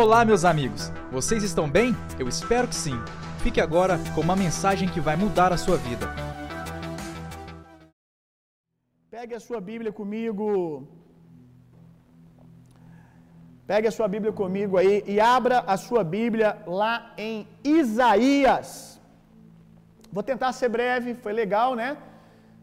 [0.00, 0.82] Olá, meus amigos!
[1.10, 1.88] Vocês estão bem?
[2.20, 2.96] Eu espero que sim.
[3.42, 6.06] Fique agora com uma mensagem que vai mudar a sua vida.
[9.10, 10.86] Pegue a sua Bíblia comigo.
[13.66, 19.00] Pegue a sua Bíblia comigo aí e abra a sua Bíblia lá em Isaías.
[20.12, 21.96] Vou tentar ser breve, foi legal, né?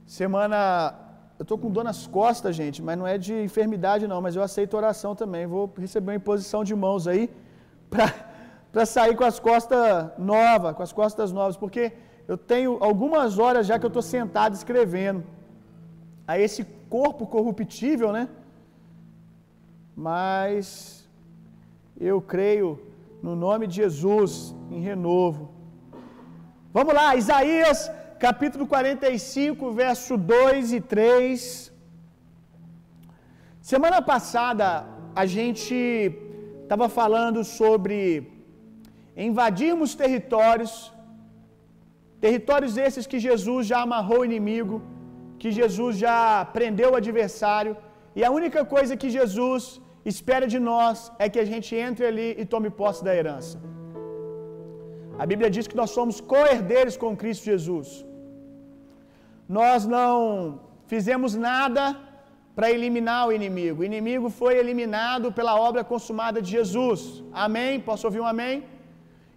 [0.05, 1.04] Semana
[1.37, 4.43] eu tô com dor nas costas, gente, mas não é de enfermidade não, mas eu
[4.43, 5.45] aceito oração também.
[5.45, 7.29] Vou receber uma imposição de mãos aí
[8.71, 11.91] para sair com as costas novas, com as costas novas, porque
[12.27, 15.23] eu tenho algumas horas já que eu estou sentado escrevendo.
[16.27, 18.27] A esse corpo corruptível, né?
[19.95, 21.07] Mas
[21.99, 22.79] eu creio
[23.21, 25.51] no nome de Jesus em renovo.
[26.73, 27.91] Vamos lá, Isaías
[28.23, 31.71] capítulo 45, verso 2 e 3.
[33.71, 34.65] Semana passada
[35.21, 35.75] a gente
[36.63, 37.89] estava falando sobre
[39.27, 40.73] invadirmos territórios,
[42.25, 44.81] territórios esses que Jesus já amarrou o inimigo,
[45.41, 46.19] que Jesus já
[46.57, 47.75] prendeu o adversário,
[48.17, 49.63] e a única coisa que Jesus
[50.13, 53.57] espera de nós é que a gente entre ali e tome posse da herança.
[55.21, 57.89] A Bíblia diz que nós somos co-herdeiros com Cristo Jesus.
[59.57, 60.19] Nós não
[60.91, 61.83] fizemos nada
[62.55, 63.81] para eliminar o inimigo.
[63.81, 67.01] O inimigo foi eliminado pela obra consumada de Jesus.
[67.45, 67.79] Amém?
[67.89, 68.55] Posso ouvir um amém?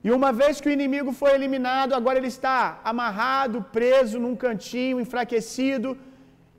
[0.07, 2.59] E uma vez que o inimigo foi eliminado, agora ele está
[2.93, 5.91] amarrado, preso num cantinho, enfraquecido.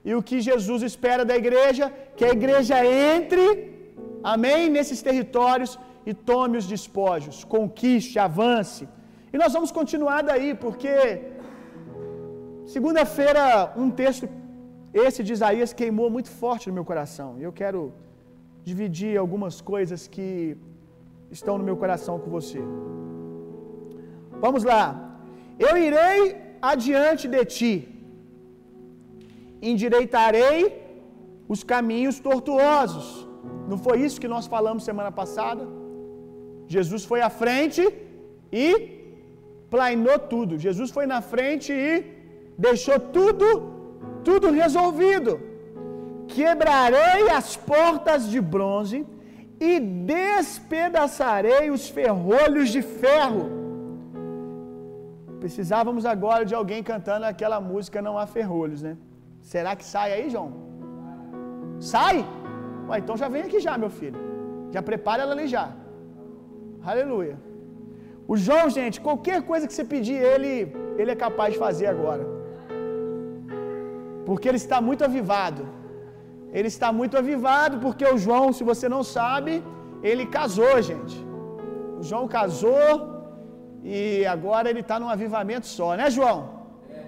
[0.08, 1.86] E o que Jesus espera da igreja?
[2.16, 2.76] Que a igreja
[3.16, 3.44] entre,
[4.34, 5.72] amém, nesses territórios
[6.10, 8.84] e tome os despojos, conquiste, avance.
[9.32, 10.94] E nós vamos continuar daí, porque
[12.74, 14.28] segunda-feira um texto
[14.92, 17.28] esse de Isaías queimou muito forte no meu coração.
[17.38, 17.80] E eu quero
[18.68, 20.56] dividir algumas coisas que
[21.30, 22.60] estão no meu coração com você.
[24.44, 24.84] Vamos lá.
[25.58, 27.74] Eu irei adiante de ti,
[29.70, 30.60] endireitarei
[31.48, 33.06] os caminhos tortuosos.
[33.68, 35.64] Não foi isso que nós falamos semana passada?
[36.66, 37.82] Jesus foi à frente
[38.52, 38.99] e
[39.74, 40.58] plainou tudo.
[40.66, 41.92] Jesus foi na frente e
[42.66, 43.46] deixou tudo,
[44.28, 45.32] tudo resolvido.
[46.36, 48.98] Quebrarei as portas de bronze
[49.68, 49.72] e
[50.14, 53.44] despedaçarei os ferrolhos de ferro.
[55.42, 58.94] Precisávamos agora de alguém cantando aquela música Não há ferrolhos, né?
[59.52, 60.50] Será que sai aí, João?
[61.92, 62.16] Sai?
[62.88, 64.18] Ué, então já vem aqui já, meu filho.
[64.74, 65.66] Já prepara ela ali já.
[66.92, 67.36] Aleluia.
[68.32, 70.52] O João, gente, qualquer coisa que você pedir ele,
[70.98, 72.24] ele é capaz de fazer agora.
[74.26, 75.62] Porque ele está muito avivado.
[76.58, 79.52] Ele está muito avivado porque o João, se você não sabe,
[80.10, 81.16] ele casou, gente.
[81.98, 82.92] O João casou
[83.96, 84.02] e
[84.34, 86.38] agora ele está num avivamento só, né, João?
[87.00, 87.04] É.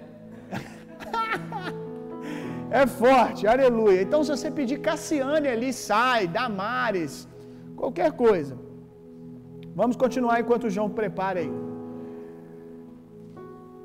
[2.81, 4.01] é forte, aleluia.
[4.01, 7.15] Então, se você pedir Cassiane ali, sai, Damares,
[7.81, 8.55] qualquer coisa.
[9.75, 11.53] Vamos continuar enquanto o João prepara aí.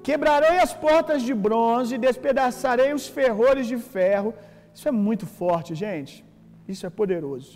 [0.08, 4.32] Quebrarei as portas de bronze, despedaçarei os ferrolhos de ferro.
[4.74, 6.24] Isso é muito forte, gente.
[6.66, 7.52] Isso é poderoso.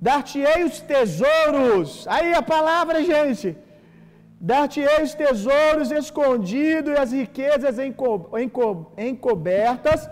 [0.00, 2.06] Dar-te-ei os tesouros.
[2.16, 3.56] Aí a palavra, gente.
[4.40, 10.08] Dar-te-ei os tesouros escondidos e as riquezas enco enco encobertas,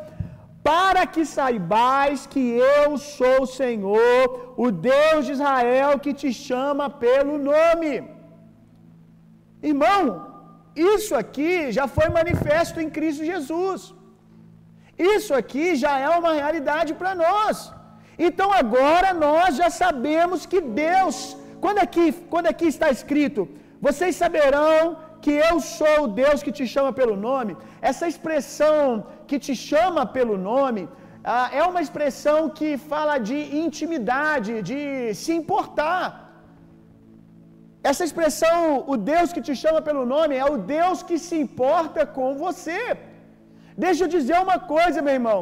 [0.66, 2.42] para que saibais que
[2.76, 4.22] eu sou o Senhor,
[4.64, 7.92] o Deus de Israel, que te chama pelo nome.
[9.72, 10.02] Irmão,
[10.94, 13.80] isso aqui já foi manifesto em Cristo Jesus.
[15.16, 17.56] Isso aqui já é uma realidade para nós.
[18.26, 21.16] Então agora nós já sabemos que Deus,
[21.64, 23.42] quando aqui, quando aqui está escrito,
[23.86, 24.78] vocês saberão
[25.24, 27.52] que eu sou o Deus que te chama pelo nome.
[27.90, 28.82] Essa expressão
[29.28, 30.82] que te chama pelo nome
[31.34, 34.80] ah, é uma expressão que fala de intimidade, de
[35.22, 36.04] se importar.
[37.90, 38.60] Essa expressão,
[38.92, 42.80] o Deus que te chama pelo nome, é o Deus que se importa com você.
[43.84, 45.40] Deixa eu dizer uma coisa, meu irmão.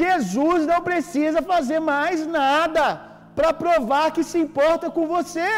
[0.00, 2.84] Jesus não precisa fazer mais nada
[3.38, 5.50] para provar que se importa com você.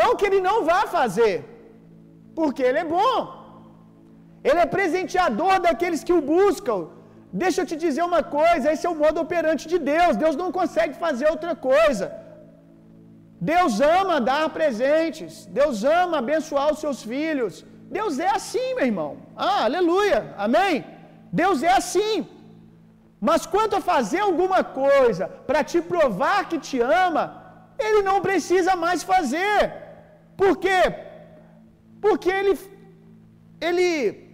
[0.00, 1.36] Não que ele não vá fazer,
[2.38, 3.37] porque ele é bom.
[4.44, 6.80] Ele é presenteador daqueles que o buscam.
[7.42, 10.20] Deixa eu te dizer uma coisa: esse é o modo operante de Deus.
[10.24, 12.06] Deus não consegue fazer outra coisa.
[13.52, 15.46] Deus ama dar presentes.
[15.58, 17.64] Deus ama abençoar os seus filhos.
[17.98, 19.10] Deus é assim, meu irmão.
[19.36, 20.34] Ah, aleluia.
[20.46, 20.84] Amém?
[21.32, 22.26] Deus é assim.
[23.28, 27.24] Mas quanto a fazer alguma coisa para te provar que te ama,
[27.78, 29.72] ele não precisa mais fazer.
[30.36, 30.80] Por quê?
[32.04, 32.52] Porque ele,
[33.60, 34.27] ele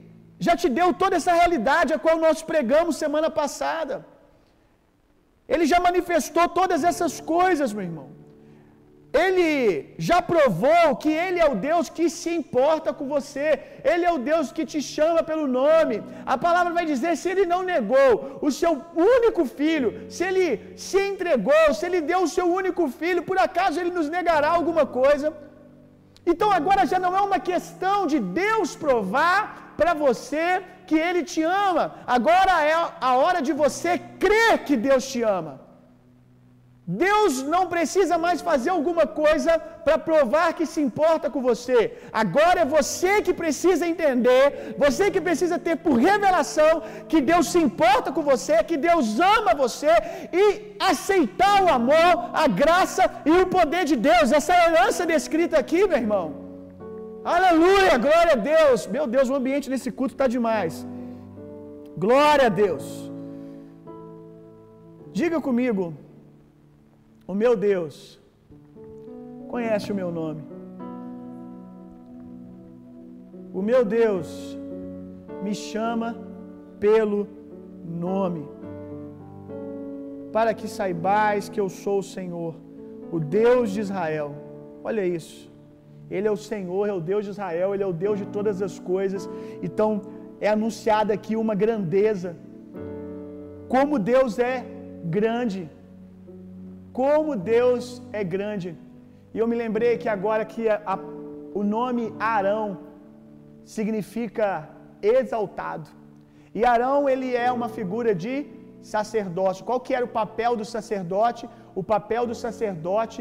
[0.47, 3.97] já te deu toda essa realidade a qual nós pregamos semana passada.
[5.53, 8.09] Ele já manifestou todas essas coisas, meu irmão.
[9.23, 9.45] Ele
[10.09, 13.47] já provou que Ele é o Deus que se importa com você,
[13.93, 15.97] Ele é o Deus que te chama pelo nome.
[16.35, 18.11] A palavra vai dizer: se Ele não negou
[18.47, 18.73] o seu
[19.17, 20.47] único filho, se Ele
[20.89, 24.85] se entregou, se Ele deu o seu único filho, por acaso Ele nos negará alguma
[25.01, 25.29] coisa?
[26.27, 31.43] Então agora já não é uma questão de Deus provar para você que Ele te
[31.43, 35.64] ama, agora é a hora de você crer que Deus te ama.
[36.87, 39.53] Deus não precisa mais fazer alguma coisa
[39.85, 41.79] para provar que se importa com você.
[42.13, 47.59] Agora é você que precisa entender, você que precisa ter por revelação que Deus se
[47.59, 49.95] importa com você, que Deus ama você
[50.41, 52.13] e aceitar o amor,
[52.45, 54.31] a graça e o poder de Deus.
[54.31, 56.27] Essa herança descrita aqui, meu irmão.
[57.25, 58.87] Aleluia, glória a Deus.
[58.87, 60.87] Meu Deus, o ambiente nesse culto está demais.
[61.97, 62.85] Glória a Deus.
[65.21, 65.85] Diga comigo,
[67.27, 68.21] o meu Deus
[69.49, 70.43] conhece o meu nome.
[73.59, 74.59] O meu Deus
[75.45, 76.09] me chama
[76.81, 77.21] pelo
[77.85, 78.45] nome,
[80.33, 82.55] para que saibais que eu sou o Senhor,
[83.13, 84.31] o Deus de Israel.
[84.83, 85.39] Olha isso.
[86.11, 88.61] Ele é o Senhor, é o Deus de Israel, ele é o Deus de todas
[88.61, 89.23] as coisas.
[89.63, 90.03] Então
[90.41, 92.37] é anunciada aqui uma grandeza.
[93.69, 94.67] Como Deus é
[95.05, 95.71] grande.
[97.01, 97.85] Como Deus
[98.21, 98.69] é grande.
[99.35, 100.97] E eu me lembrei que agora que a, a,
[101.61, 102.05] o nome
[102.35, 102.67] Arão
[103.77, 104.47] significa
[105.03, 105.89] exaltado.
[106.59, 108.35] E Arão ele é uma figura de
[108.93, 109.67] sacerdócio.
[109.69, 111.49] Qual que era o papel do sacerdote?
[111.81, 113.21] O papel do sacerdote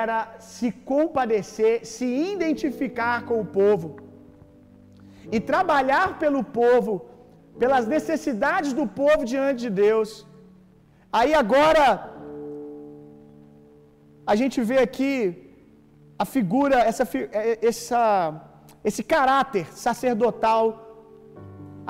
[0.00, 0.18] era
[0.52, 3.88] se compadecer, se identificar com o povo
[5.36, 6.92] e trabalhar pelo povo,
[7.62, 10.10] pelas necessidades do povo diante de Deus.
[11.12, 11.84] Aí agora
[14.26, 15.10] a gente vê aqui
[16.18, 18.00] a figura, essa, é, essa,
[18.84, 20.64] esse caráter sacerdotal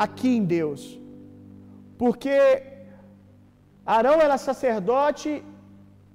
[0.05, 0.83] aqui em Deus.
[1.99, 2.37] Porque
[3.85, 5.45] Arão era sacerdote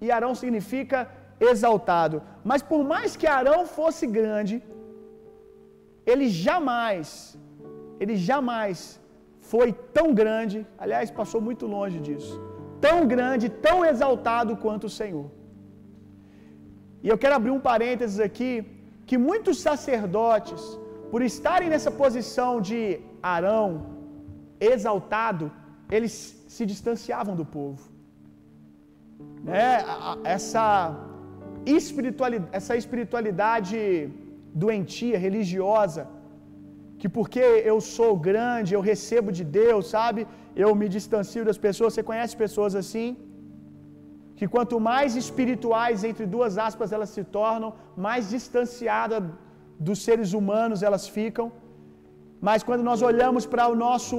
[0.01, 0.99] e Arão significa
[1.39, 2.21] exaltado.
[2.43, 4.55] Mas por mais que Arão fosse grande,
[6.05, 7.37] ele jamais,
[7.99, 8.99] ele jamais
[9.51, 12.33] foi tão grande, aliás, passou muito longe disso,
[12.81, 15.27] tão grande, tão exaltado quanto o Senhor.
[17.03, 18.51] E eu quero abrir um parênteses aqui,
[19.07, 20.61] que muitos sacerdotes,
[21.11, 22.79] por estarem nessa posição de
[23.35, 23.67] Arão,
[24.73, 25.45] exaltado,
[25.95, 26.13] eles
[26.55, 27.81] se distanciavam do povo.
[29.49, 29.67] Né?
[30.35, 30.65] Essa,
[31.79, 33.79] espiritualidade, essa espiritualidade
[34.63, 36.03] doentia, religiosa,
[37.00, 40.21] que porque eu sou grande, eu recebo de Deus, sabe?
[40.63, 41.93] Eu me distancio das pessoas.
[41.93, 43.07] Você conhece pessoas assim?
[44.38, 47.69] Que quanto mais espirituais, entre duas aspas, elas se tornam,
[48.06, 49.24] mais distanciadas
[49.88, 51.48] dos seres humanos elas ficam.
[52.48, 54.18] Mas quando nós olhamos para o nosso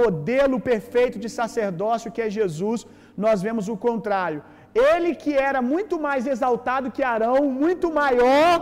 [0.00, 2.80] modelo perfeito de sacerdócio, que é Jesus,
[3.24, 4.40] nós vemos o contrário.
[4.90, 8.52] Ele que era muito mais exaltado que Arão, muito maior,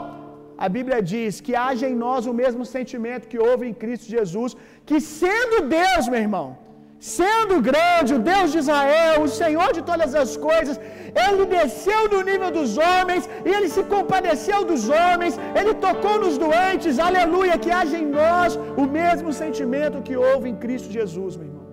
[0.64, 4.52] a Bíblia diz que haja em nós o mesmo sentimento que houve em Cristo Jesus,
[4.88, 6.46] que sendo Deus, meu irmão,
[6.98, 10.80] Sendo grande, o Deus de Israel, o Senhor de todas as coisas,
[11.24, 16.38] ele desceu do nível dos homens e ele se compadeceu dos homens, ele tocou nos
[16.38, 21.48] doentes, aleluia, que haja em nós o mesmo sentimento que houve em Cristo Jesus, meu
[21.48, 21.66] irmão.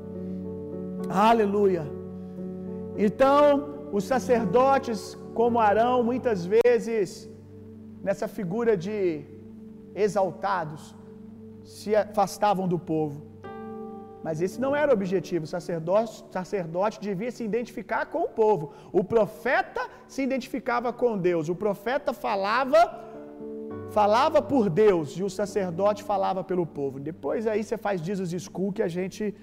[1.09, 1.85] Aleluia.
[2.97, 3.41] Então,
[3.91, 7.29] os sacerdotes, como Arão, muitas vezes,
[8.03, 9.23] nessa figura de
[9.95, 10.95] exaltados,
[11.63, 13.32] se afastavam do povo.
[14.25, 15.43] Mas esse não era o objetivo.
[15.45, 18.65] O sacerdote, sacerdote devia se identificar com o povo.
[18.99, 21.49] O profeta se identificava com Deus.
[21.49, 22.81] O profeta falava
[23.97, 26.99] falava por Deus e o sacerdote falava pelo povo.
[26.99, 29.35] Depois aí você faz Jesus School que a gente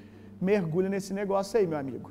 [0.50, 2.10] mergulha nesse negócio aí, meu amigo.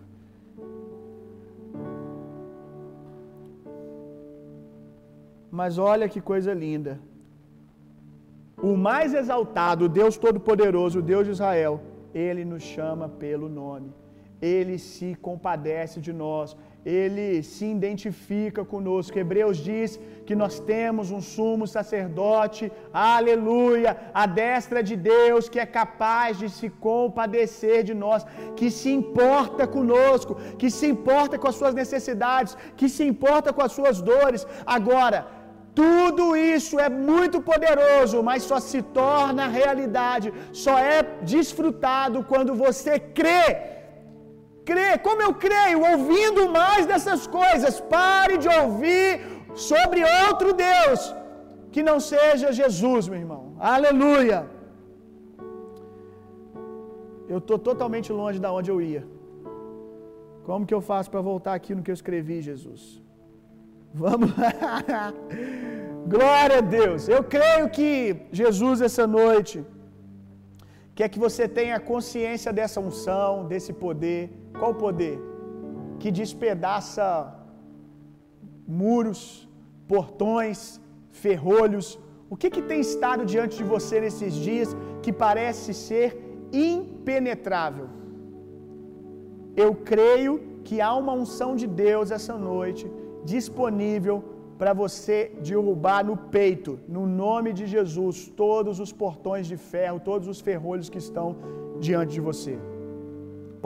[5.59, 6.93] Mas olha que coisa linda.
[8.69, 11.73] O mais exaltado, Deus Todo-Poderoso, o Deus de Israel,
[12.13, 13.93] ele nos chama pelo nome.
[14.41, 16.55] Ele se compadece de nós.
[16.85, 19.17] ele se identifica conosco.
[19.19, 25.65] Hebreus diz que nós temos um sumo sacerdote, aleluia, a destra de Deus que é
[25.65, 28.25] capaz de se compadecer de nós,
[28.55, 33.61] que se importa conosco, que se importa com as suas necessidades, que se importa com
[33.61, 34.47] as suas dores.
[34.65, 35.27] Agora,
[35.75, 41.01] tudo isso é muito poderoso, mas só se torna realidade, só é
[41.33, 43.45] desfrutado quando você crê.
[44.69, 47.79] Crê, como eu creio, ouvindo mais dessas coisas.
[47.79, 49.07] Pare de ouvir
[49.55, 51.01] sobre outro Deus
[51.73, 53.43] que não seja Jesus, meu irmão.
[53.59, 54.39] Aleluia.
[57.33, 59.03] Eu estou totalmente longe da onde eu ia.
[60.47, 62.81] Como que eu faço para voltar aqui no que eu escrevi, Jesus?
[63.93, 64.31] Vamos.
[66.07, 67.07] Glória a Deus.
[67.07, 69.65] Eu creio que Jesus essa noite
[70.95, 74.21] quer que você tenha consciência dessa unção, desse poder.
[74.59, 75.17] Qual poder?
[75.99, 77.05] Que despedaça
[78.67, 79.47] muros,
[79.87, 80.79] portões,
[81.23, 81.87] ferrolhos.
[82.29, 86.07] O que que tem estado diante de você nesses dias que parece ser
[86.53, 87.87] impenetrável?
[89.63, 92.85] Eu creio que há uma unção de Deus essa noite
[93.35, 94.17] disponível
[94.59, 95.17] para você
[95.49, 100.89] derrubar no peito, no nome de Jesus, todos os portões de ferro, todos os ferrolhos
[100.93, 101.27] que estão
[101.87, 102.55] diante de você.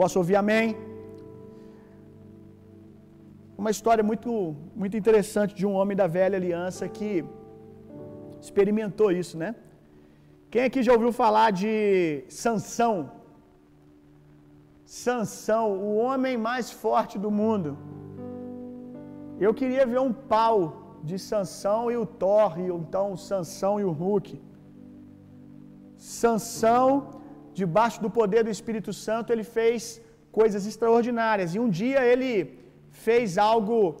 [0.00, 0.66] Posso ouvir amém?
[3.62, 4.30] Uma história muito,
[4.82, 7.10] muito interessante de um homem da velha aliança que
[8.46, 9.50] experimentou isso, né?
[10.52, 11.74] Quem aqui já ouviu falar de
[12.28, 12.96] Sansão?
[14.84, 17.70] Sansão, o homem mais forte do mundo.
[19.40, 23.90] Eu queria ver um pau de Sansão e o Thor, e então Sansão e o
[23.90, 24.40] Hulk.
[25.96, 27.20] Sansão,
[27.52, 30.00] debaixo do poder do Espírito Santo, ele fez
[30.30, 31.54] coisas extraordinárias.
[31.54, 32.58] E um dia ele
[32.90, 33.96] fez algo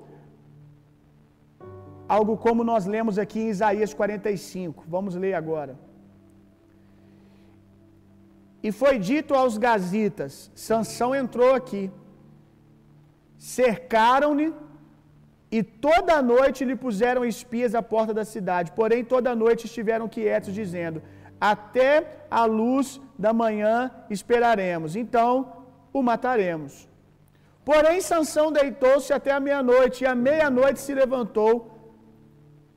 [2.16, 4.84] algo como nós lemos aqui em Isaías 45.
[4.86, 5.74] Vamos ler agora.
[8.62, 11.90] E foi dito aos gazitas: Sansão entrou aqui.
[13.36, 14.48] Cercaram-lhe
[15.56, 18.72] e toda noite lhe puseram espias à porta da cidade.
[18.78, 20.98] Porém, toda noite estiveram quietos, dizendo:
[21.52, 21.88] Até
[22.40, 22.86] a luz
[23.24, 23.74] da manhã
[24.16, 25.30] esperaremos, então
[25.96, 26.72] o mataremos.
[27.68, 31.52] Porém, Sansão deitou-se até a meia-noite, e à meia-noite se levantou.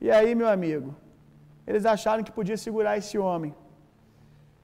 [0.04, 0.90] E aí, meu amigo,
[1.66, 3.52] eles acharam que podia segurar esse homem.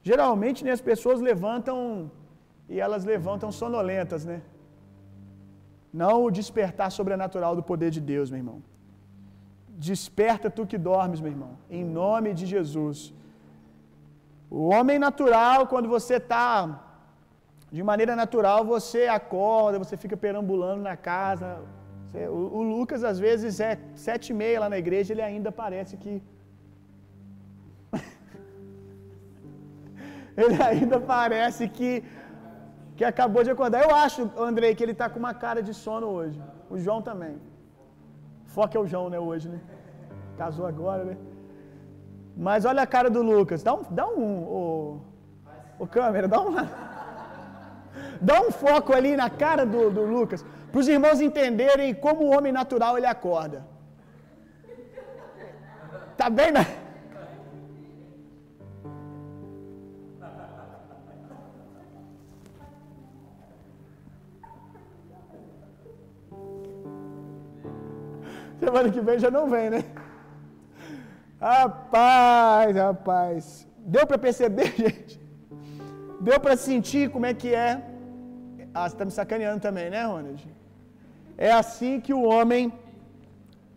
[0.09, 1.77] Geralmente, né, as pessoas levantam
[2.73, 4.39] e elas levantam sonolentas, né?
[6.01, 8.57] Não o despertar sobrenatural do poder de Deus, meu irmão.
[9.89, 12.97] Desperta tu que dormes, meu irmão, em nome de Jesus.
[14.59, 16.45] O homem natural, quando você está
[17.77, 21.49] de maneira natural, você acorda, você fica perambulando na casa.
[22.57, 23.73] o, Lucas, às vezes, é
[24.07, 26.13] sete e meia lá na igreja, ele ainda parece que.
[30.43, 31.91] ele ainda parece que
[32.95, 33.83] que acabou de acordar.
[33.83, 36.41] Eu acho, Andrei, que ele está com uma cara de sono hoje.
[36.69, 37.35] O João também.
[38.45, 39.59] Foca é o João, né, hoje, né?
[40.37, 41.17] Casou agora, né?
[42.35, 43.63] Mas olha a cara do Lucas.
[43.63, 44.23] Dá um, dá um,
[44.59, 45.01] o,
[45.79, 46.53] o câmera, dá um,
[48.21, 52.37] dá um foco ali na cara do, do Lucas, para os irmãos entenderem como o
[52.37, 53.65] homem natural ele acorda.
[56.17, 56.84] Tá bem, né?
[68.75, 69.81] Semana que vem já não vem, né?
[71.39, 73.43] Rapaz, rapaz.
[73.93, 75.13] Deu para perceber, gente?
[76.19, 77.69] Deu para sentir como é que é?
[78.73, 80.41] Ah, você está me sacaneando também, né, Ronald?
[81.37, 82.73] É assim que o homem,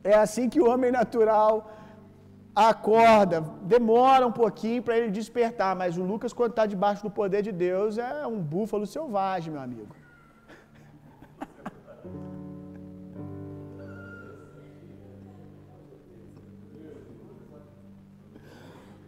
[0.02, 1.52] é assim que o homem natural
[2.56, 3.40] acorda.
[3.74, 7.52] Demora um pouquinho para ele despertar, mas o Lucas, quando está debaixo do poder de
[7.52, 9.94] Deus, é um búfalo selvagem, meu amigo.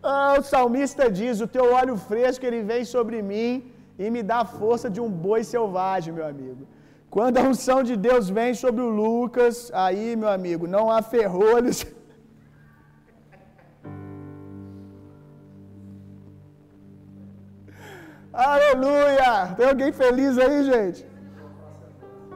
[0.03, 4.39] Ah, o salmista diz: O teu óleo fresco ele vem sobre mim e me dá
[4.41, 6.67] a força de um boi selvagem, meu amigo.
[7.11, 11.85] Quando a unção de Deus vem sobre o Lucas, aí, meu amigo, não há ferrolhos.
[18.33, 19.55] Aleluia!
[19.57, 21.05] Tem alguém feliz aí, gente?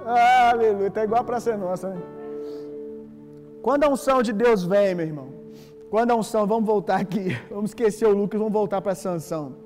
[0.04, 0.90] Aleluia!
[0.90, 2.02] Tá igual para ser nossa, né?
[3.62, 5.33] Quando a unção de Deus vem, meu irmão,
[5.90, 7.36] quando a unção, vamos voltar aqui.
[7.50, 9.56] Vamos esquecer o Lucas, vamos voltar para Sansão.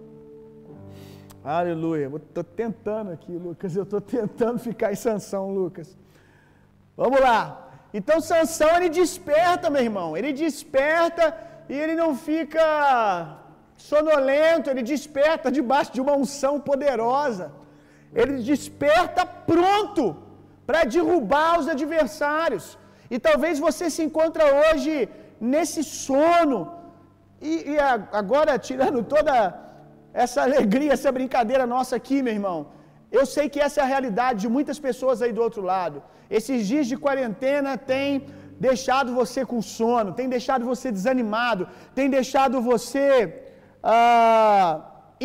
[1.42, 2.10] Aleluia.
[2.14, 3.74] Estou tentando aqui, Lucas.
[3.74, 5.96] Eu estou tentando ficar em Sansão, Lucas.
[6.96, 7.38] Vamos lá.
[7.98, 10.16] Então Sansão ele desperta, meu irmão.
[10.16, 11.24] Ele desperta
[11.68, 12.64] e ele não fica
[13.76, 17.46] sonolento, ele desperta debaixo de uma unção poderosa.
[18.20, 20.04] Ele desperta pronto
[20.66, 22.66] para derrubar os adversários.
[23.10, 24.92] E talvez você se encontra hoje
[25.40, 26.58] nesse sono.
[27.40, 27.78] E, e
[28.22, 29.34] agora tirando toda
[30.12, 32.58] essa alegria, essa brincadeira nossa aqui, meu irmão.
[33.18, 36.02] Eu sei que essa é a realidade de muitas pessoas aí do outro lado.
[36.38, 38.26] Esses dias de quarentena têm
[38.68, 43.08] deixado você com sono, tem deixado você desanimado, tem deixado você
[43.82, 44.68] ah,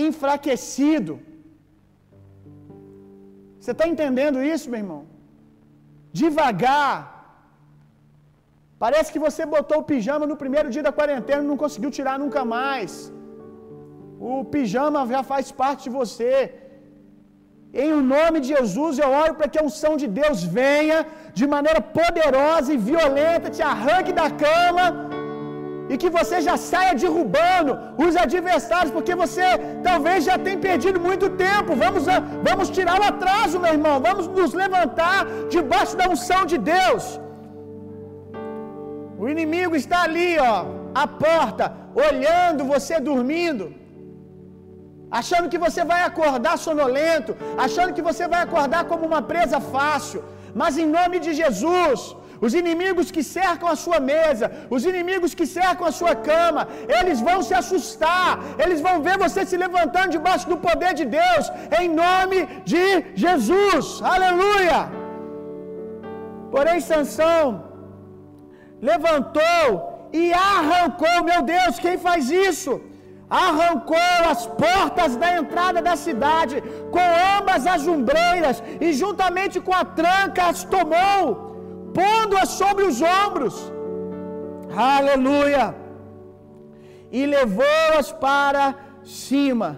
[0.08, 1.14] enfraquecido.
[3.60, 5.02] Você está entendendo isso, meu irmão?
[6.22, 7.13] Devagar.
[8.84, 12.16] Parece que você botou o pijama no primeiro dia da quarentena e não conseguiu tirar
[12.24, 12.92] nunca mais.
[14.32, 16.34] O pijama já faz parte de você.
[17.84, 21.00] Em o nome de Jesus, eu oro para que a unção de Deus venha
[21.40, 24.86] de maneira poderosa e violenta, te arranque da cama
[25.92, 27.74] e que você já saia derrubando
[28.06, 29.48] os adversários, porque você
[29.90, 31.82] talvez já tenha perdido muito tempo.
[31.86, 32.06] Vamos,
[32.50, 33.98] vamos tirar o atraso, meu irmão.
[34.10, 35.20] Vamos nos levantar
[35.58, 37.06] debaixo da unção de Deus.
[39.24, 40.58] O inimigo está ali, ó,
[41.04, 41.66] à porta,
[42.08, 43.66] olhando você dormindo
[45.20, 47.32] achando que você vai acordar sonolento,
[47.66, 50.20] achando que você vai acordar como uma presa fácil,
[50.62, 52.00] mas em nome de Jesus,
[52.46, 56.64] os inimigos que cercam a sua mesa, os inimigos que cercam a sua cama,
[57.00, 58.32] eles vão se assustar,
[58.64, 61.46] eles vão ver você se levantando debaixo do poder de Deus,
[61.82, 62.40] em nome
[62.72, 62.88] de
[63.26, 64.80] Jesus, aleluia.
[66.56, 67.46] Porém, Sansão
[68.90, 72.74] levantou e arrancou, meu Deus, quem faz isso?
[73.34, 76.56] arrancou as portas da entrada da cidade
[76.96, 77.06] com
[77.38, 81.24] ambas as umbreiras e juntamente com a tranca as tomou,
[82.00, 83.56] pondo-as sobre os ombros.
[84.76, 85.76] Aleluia!
[87.12, 89.70] E levou-as para cima,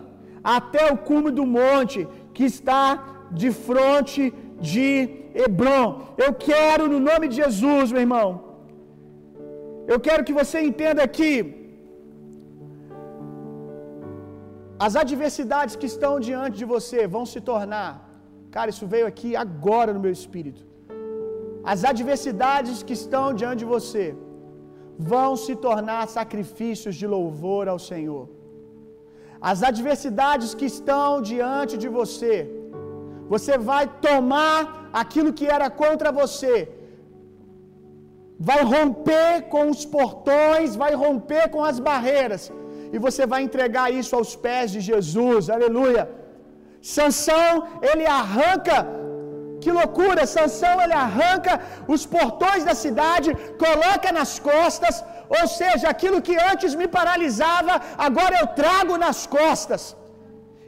[0.58, 4.88] até o cume do monte que está de frente de
[5.34, 6.14] Hebron.
[6.18, 8.45] Eu quero, no nome de Jesus, meu irmão,
[9.94, 11.32] eu quero que você entenda aqui
[14.86, 17.92] As adversidades que estão diante de você vão se tornar,
[18.56, 20.62] cara, isso veio aqui agora no meu espírito.
[21.74, 24.06] As adversidades que estão diante de você
[25.14, 28.26] vão se tornar sacrifícios de louvor ao Senhor.
[29.52, 32.36] As adversidades que estão diante de você,
[33.34, 34.60] você vai tomar
[35.02, 36.56] aquilo que era contra você,
[38.40, 42.52] vai romper com os portões, vai romper com as barreiras
[42.94, 45.50] e você vai entregar isso aos pés de Jesus.
[45.50, 46.04] Aleluia.
[46.82, 47.52] Sansão,
[47.90, 48.78] ele arranca
[49.66, 50.22] que loucura!
[50.36, 51.54] Sansão ele arranca
[51.94, 53.30] os portões da cidade,
[53.66, 54.96] coloca nas costas,
[55.38, 57.76] ou seja, aquilo que antes me paralisava,
[58.08, 59.84] agora eu trago nas costas.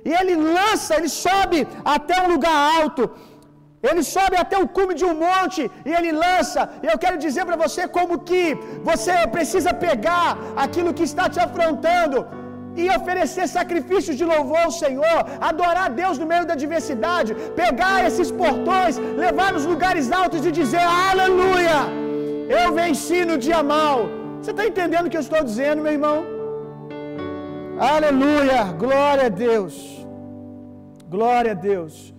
[0.07, 1.59] E ele lança, ele sobe
[1.95, 3.03] até um lugar alto,
[3.89, 6.61] ele sobe até o cume de um monte e ele lança.
[6.83, 8.43] E eu quero dizer para você como que
[8.89, 10.29] você precisa pegar
[10.65, 12.19] aquilo que está te afrontando
[12.81, 18.05] e oferecer sacrifícios de louvor ao Senhor, adorar a Deus no meio da adversidade, pegar
[18.07, 21.79] esses portões, levar nos lugares altos e dizer: Aleluia!
[22.59, 23.97] Eu venci no dia mal.
[24.39, 26.17] Você está entendendo o que eu estou dizendo, meu irmão?
[27.93, 28.61] Aleluia!
[28.85, 29.75] Glória a Deus!
[31.15, 32.16] Glória a Deus!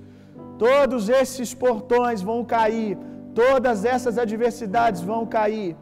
[0.66, 2.96] Todos esses portões vão cair,
[3.42, 5.76] todas essas adversidades vão cair.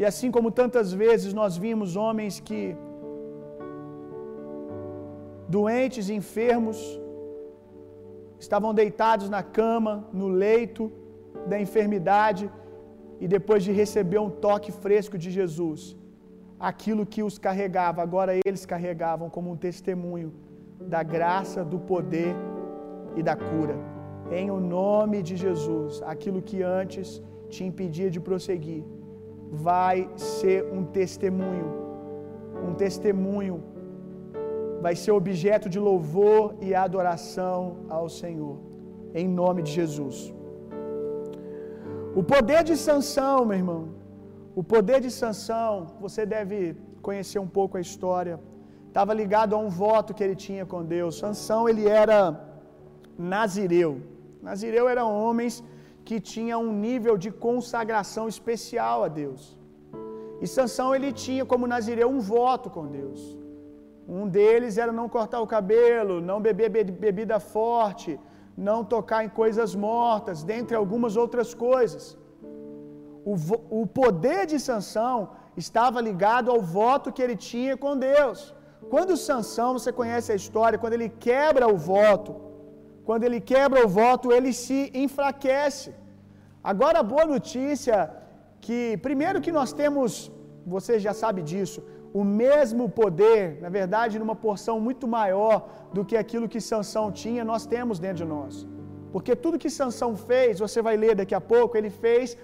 [0.00, 2.60] E assim como tantas vezes nós vimos homens que,
[5.56, 6.78] doentes, enfermos,
[8.44, 10.84] estavam deitados na cama, no leito
[11.50, 12.44] da enfermidade,
[13.22, 15.96] e depois de receber um toque fresco de Jesus,
[16.70, 20.30] aquilo que os carregava, agora eles carregavam como um testemunho
[20.94, 22.34] da graça, do poder
[23.18, 23.76] e da cura.
[24.38, 27.08] Em o nome de Jesus, aquilo que antes
[27.52, 28.82] te impedia de prosseguir,
[29.68, 31.68] vai ser um testemunho,
[32.68, 33.56] um testemunho,
[34.86, 37.58] vai ser objeto de louvor e adoração
[37.98, 38.56] ao Senhor,
[39.20, 40.18] em nome de Jesus.
[42.20, 43.82] O poder de Sansão, meu irmão,
[44.60, 45.70] o poder de Sansão,
[46.04, 46.58] você deve
[47.06, 48.36] conhecer um pouco a história
[48.96, 51.18] estava ligado a um voto que ele tinha com Deus.
[51.22, 52.18] Sansão, ele era
[53.32, 53.90] nazireu.
[54.46, 55.54] Nazireu eram homens
[56.06, 59.42] que tinham um nível de consagração especial a Deus.
[60.42, 63.20] E Sansão ele tinha como nazireu um voto com Deus.
[64.16, 66.70] Um deles era não cortar o cabelo, não beber
[67.06, 68.10] bebida forte,
[68.68, 72.04] não tocar em coisas mortas, dentre algumas outras coisas.
[73.32, 73.34] O,
[73.80, 75.16] o poder de Sansão
[75.64, 78.55] estava ligado ao voto que ele tinha com Deus.
[78.92, 82.32] Quando Sansão, você conhece a história, quando ele quebra o voto,
[83.08, 85.90] quando ele quebra o voto, ele se enfraquece.
[86.72, 87.96] Agora a boa notícia
[88.66, 90.30] que primeiro que nós temos,
[90.74, 91.80] você já sabe disso,
[92.20, 95.56] o mesmo poder, na verdade, numa porção muito maior
[95.94, 98.54] do que aquilo que Sansão tinha, nós temos dentro de nós.
[99.12, 102.36] Porque tudo que Sansão fez, você vai ler daqui a pouco, ele fez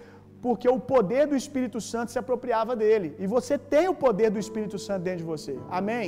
[0.45, 3.09] porque o poder do Espírito Santo se apropriava dele.
[3.23, 5.55] E você tem o poder do Espírito Santo dentro de você.
[5.81, 6.07] Amém?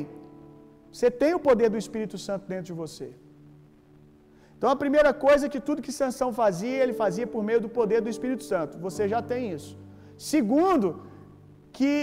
[0.94, 3.08] Você tem o poder do Espírito Santo dentro de você.
[4.56, 7.70] Então a primeira coisa é que tudo que Sansão fazia, ele fazia por meio do
[7.78, 8.78] poder do Espírito Santo.
[8.86, 9.72] Você já tem isso.
[10.34, 10.88] Segundo,
[11.76, 11.94] que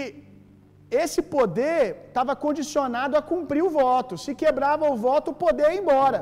[1.04, 4.16] esse poder estava condicionado a cumprir o voto.
[4.24, 6.20] Se quebrava o voto, o poder ia embora.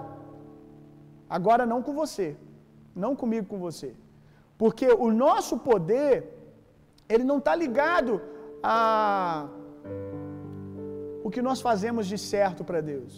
[1.39, 2.29] Agora não com você.
[3.05, 3.91] Não comigo com você.
[4.61, 6.15] Porque o nosso poder,
[7.09, 8.15] ele não está ligado
[8.63, 9.49] a
[11.27, 13.13] o que nós fazemos de certo para Deus.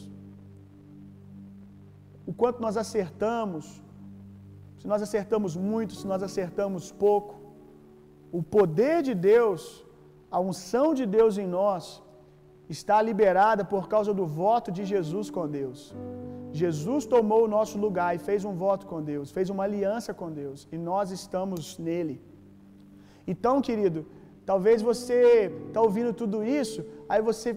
[2.30, 3.64] O quanto nós acertamos,
[4.80, 7.34] se nós acertamos muito, se nós acertamos pouco.
[8.38, 9.62] O poder de Deus,
[10.30, 12.01] a unção de Deus em nós,
[12.74, 15.80] está liberada por causa do voto de Jesus com Deus.
[16.62, 20.28] Jesus tomou o nosso lugar e fez um voto com Deus, fez uma aliança com
[20.42, 22.16] Deus, e nós estamos nele.
[23.32, 24.00] Então, querido,
[24.50, 25.18] talvez você
[25.68, 27.50] está ouvindo tudo isso, aí você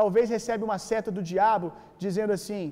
[0.00, 1.68] talvez recebe uma seta do diabo
[2.04, 2.64] dizendo assim: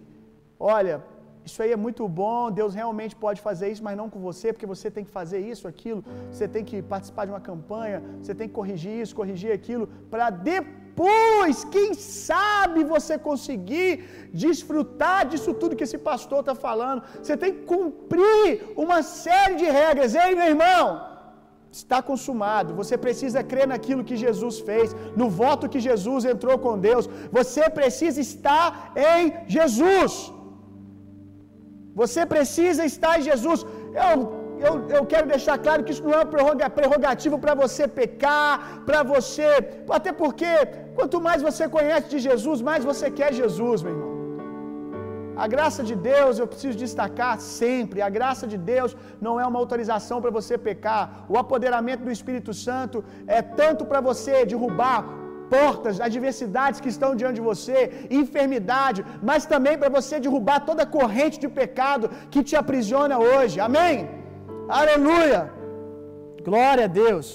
[0.77, 0.97] Olha,
[1.45, 4.67] isso aí é muito bom, Deus realmente pode fazer isso, mas não com você, porque
[4.75, 8.49] você tem que fazer isso, aquilo, você tem que participar de uma campanha, você tem
[8.49, 15.85] que corrigir isso, corrigir aquilo, para depois, quem sabe, você conseguir desfrutar disso tudo que
[15.89, 17.03] esse pastor está falando.
[17.23, 21.13] Você tem que cumprir uma série de regras, ei, meu irmão?
[21.81, 22.75] está consumado.
[22.81, 27.09] Você precisa crer naquilo que Jesus fez, no voto que Jesus entrou com Deus.
[27.39, 30.31] Você precisa estar em Jesus.
[32.01, 33.61] Você precisa estar em Jesus.
[34.09, 34.17] Eu,
[34.67, 38.55] eu, eu quero deixar claro que isso não é uma prerrogativa para você pecar,
[38.89, 39.51] para você.
[39.99, 40.53] Até porque,
[40.97, 44.13] quanto mais você conhece de Jesus, mais você quer Jesus, meu irmão.
[45.45, 48.91] A graça de Deus, eu preciso destacar sempre, a graça de Deus
[49.27, 51.25] não é uma autorização para você pecar.
[51.33, 52.99] O apoderamento do Espírito Santo
[53.39, 55.01] é tanto para você derrubar
[55.55, 57.79] portas, adversidades que estão diante de você,
[58.23, 63.59] enfermidade, mas também para você derrubar toda corrente de pecado que te aprisiona hoje.
[63.69, 63.97] Amém?
[64.81, 65.41] Aleluia!
[66.49, 67.29] Glória a Deus.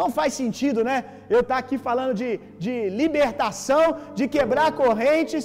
[0.00, 0.96] Não faz sentido, né?
[1.34, 2.28] Eu estar aqui falando de,
[2.64, 3.84] de libertação,
[4.18, 5.44] de quebrar correntes,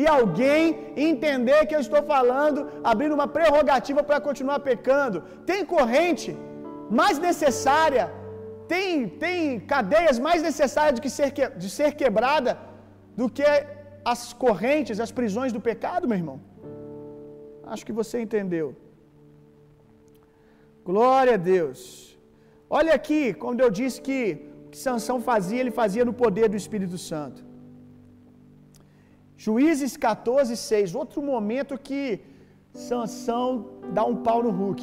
[0.00, 0.62] e alguém
[1.10, 5.22] entender que eu estou falando, abrindo uma prerrogativa para continuar pecando.
[5.50, 6.30] Tem corrente
[6.98, 8.04] mais necessária,
[8.72, 11.30] tem, tem cadeias mais necessárias de, que ser,
[11.62, 12.52] de ser quebrada
[13.20, 13.48] do que
[14.12, 16.38] as correntes, as prisões do pecado, meu irmão.
[17.72, 18.66] Acho que você entendeu.
[20.90, 21.80] Glória a Deus.
[22.78, 24.20] Olha aqui, quando eu disse que
[24.64, 27.40] o que Sansão fazia, ele fazia no poder do Espírito Santo.
[29.44, 30.94] Juízes 14, 6.
[31.02, 32.02] Outro momento que
[32.88, 33.46] Sansão
[33.96, 34.82] dá um pau no Hulk.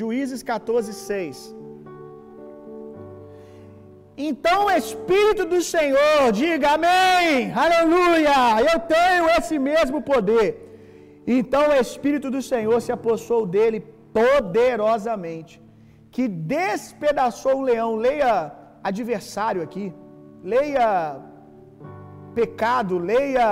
[0.00, 1.56] Juízes 14, 6.
[4.28, 8.36] Então o Espírito do Senhor, diga amém, aleluia,
[8.70, 10.50] eu tenho esse mesmo poder.
[11.36, 13.80] Então o Espírito do Senhor se apossou dele
[14.20, 15.54] poderosamente
[16.14, 17.90] que despedaçou o leão.
[18.06, 18.32] Leia
[18.90, 19.86] adversário aqui.
[20.52, 20.88] Leia
[22.38, 23.48] pecado, leia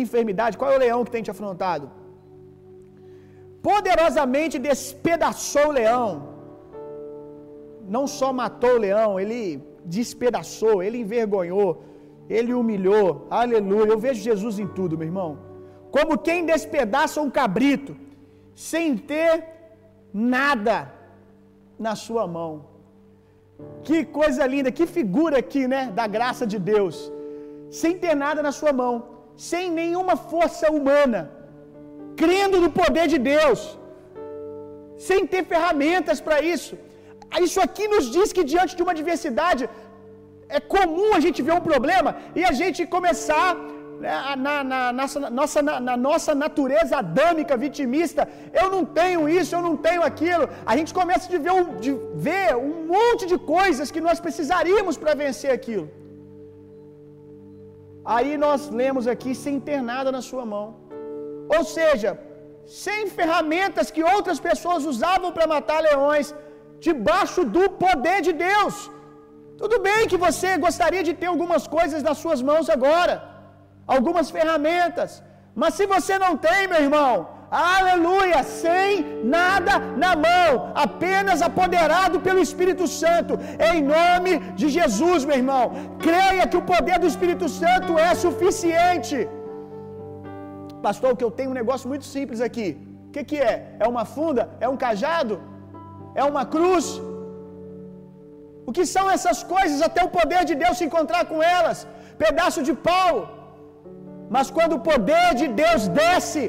[0.00, 0.58] enfermidade.
[0.58, 1.86] Qual é o leão que tem te afrontado?
[3.68, 6.08] Poderosamente despedaçou o leão.
[7.96, 9.40] Não só matou o leão, ele
[9.96, 11.70] despedaçou, ele envergonhou,
[12.36, 13.26] ele humilhou.
[13.42, 13.90] Aleluia.
[13.92, 15.30] Eu vejo Jesus em tudo, meu irmão.
[15.96, 17.94] Como quem despedaça um cabrito,
[18.70, 19.32] sem ter
[20.34, 20.76] nada
[21.86, 22.52] na sua mão.
[23.86, 26.96] Que coisa linda, que figura aqui, né, da graça de Deus.
[27.82, 28.94] Sem ter nada na sua mão,
[29.36, 31.20] sem nenhuma força humana,
[32.20, 33.60] crendo no poder de Deus,
[35.08, 36.74] sem ter ferramentas para isso.
[37.46, 39.64] Isso aqui nos diz que diante de uma adversidade
[40.56, 43.48] é comum a gente ver um problema e a gente começar
[44.04, 45.06] né, na, na, na,
[45.38, 48.22] nossa, na, na, nossa natureza adâmica, vitimista,
[48.60, 50.44] eu não tenho isso, eu não tenho aquilo.
[50.64, 51.54] A gente começa de ver,
[51.84, 51.92] de
[52.26, 55.86] ver um monte de coisas que nós precisaríamos para vencer aquilo.
[58.16, 60.87] Aí nós lemos aqui sem ter nada na sua mão.
[61.56, 62.10] Ou seja,
[62.84, 66.28] sem ferramentas que outras pessoas usavam para matar leões,
[66.86, 68.74] debaixo do poder de Deus.
[69.60, 73.14] Tudo bem que você gostaria de ter algumas coisas nas suas mãos agora,
[73.96, 75.10] algumas ferramentas,
[75.60, 77.12] mas se você não tem, meu irmão,
[77.50, 78.90] aleluia, sem
[79.36, 80.50] nada na mão,
[80.84, 83.32] apenas apoderado pelo Espírito Santo,
[83.70, 85.64] em nome de Jesus, meu irmão,
[86.06, 89.18] creia que o poder do Espírito Santo é suficiente.
[90.86, 92.68] Pastor, que eu tenho um negócio muito simples aqui.
[93.08, 93.54] O que, que é?
[93.84, 94.42] É uma funda?
[94.64, 95.34] É um cajado?
[96.20, 96.86] É uma cruz?
[98.68, 101.78] O que são essas coisas até o poder de Deus se encontrar com elas?
[102.24, 103.14] Pedaço de pau.
[104.34, 106.42] Mas quando o poder de Deus desce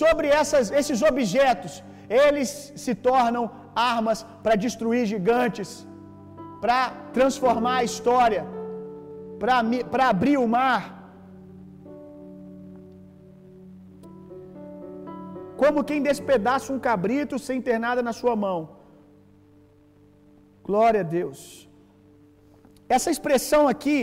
[0.00, 1.74] sobre essas, esses objetos,
[2.24, 2.48] eles
[2.84, 3.44] se tornam
[3.94, 5.70] armas para destruir gigantes,
[6.62, 6.80] para
[7.16, 8.42] transformar a história,
[9.40, 10.82] para abrir o mar.
[15.62, 18.58] Como quem despedaça um cabrito sem ter nada na sua mão.
[20.68, 21.40] Glória a Deus.
[22.96, 23.98] Essa expressão aqui,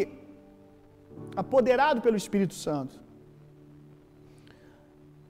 [1.43, 2.95] apoderado pelo Espírito Santo.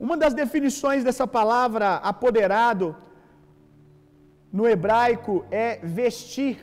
[0.06, 2.88] Uma das definições dessa palavra apoderado
[4.58, 5.34] no hebraico
[5.66, 5.68] é
[6.00, 6.58] vestir.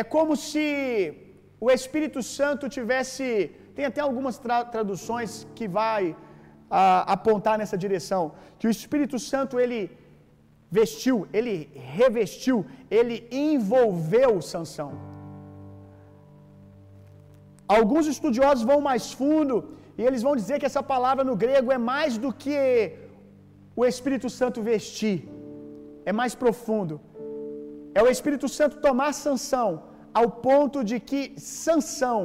[0.00, 0.66] É como se
[1.64, 3.26] o Espírito Santo tivesse,
[3.76, 6.02] tem até algumas tra traduções que vai
[6.70, 9.80] ah, apontar nessa direção, que o Espírito Santo ele
[10.78, 14.92] vestiu, ele revestiu, ele envolveu Sansão.
[17.76, 19.56] Alguns estudiosos vão mais fundo
[19.98, 22.58] e eles vão dizer que essa palavra no grego é mais do que
[23.74, 25.18] o Espírito Santo vestir,
[26.04, 27.00] é mais profundo.
[27.98, 29.70] É o Espírito Santo tomar Sansão
[30.18, 31.22] ao ponto de que
[31.62, 32.20] Sansão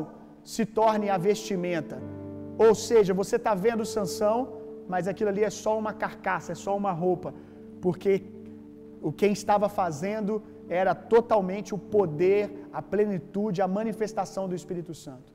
[0.54, 1.98] se torne a vestimenta.
[2.66, 4.38] Ou seja, você está vendo Sansão,
[4.94, 7.32] mas aquilo ali é só uma carcaça, é só uma roupa
[7.84, 8.12] porque
[9.08, 10.34] o quem estava fazendo
[10.82, 12.44] era totalmente o poder,
[12.80, 15.30] a plenitude, a manifestação do Espírito Santo.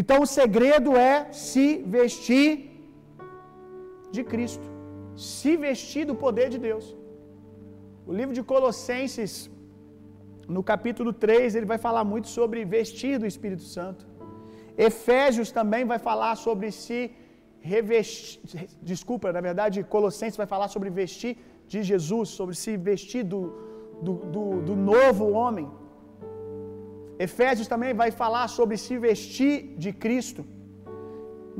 [0.00, 1.14] Então o segredo é
[1.48, 1.66] se
[1.96, 2.50] vestir
[4.16, 4.66] de Cristo,
[5.16, 6.86] se vestir do poder de Deus.
[8.10, 9.32] O livro de Colossenses,
[10.56, 14.09] no capítulo 3, ele vai falar muito sobre vestir do Espírito Santo.
[14.88, 16.98] Efésios também vai falar sobre se
[17.72, 21.32] revestir, desculpa, na verdade, Colossenses vai falar sobre vestir
[21.72, 23.42] de Jesus, sobre se vestir do,
[24.06, 25.68] do, do, do novo homem.
[27.26, 30.42] Efésios também vai falar sobre se vestir de Cristo.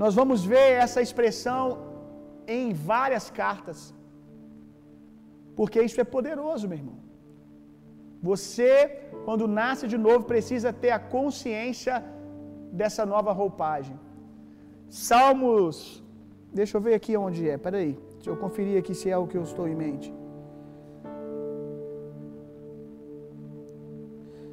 [0.03, 1.63] Nós vamos ver essa expressão
[2.59, 3.79] em várias cartas,
[5.59, 6.99] porque isso é poderoso, meu irmão.
[8.31, 8.73] Você,
[9.27, 11.95] quando nasce de novo, precisa ter a consciência
[12.73, 13.99] dessa nova roupagem.
[14.89, 16.03] Salmos,
[16.53, 19.37] deixa eu ver aqui onde é, peraí, deixa eu conferir aqui se é o que
[19.37, 20.13] eu estou em mente.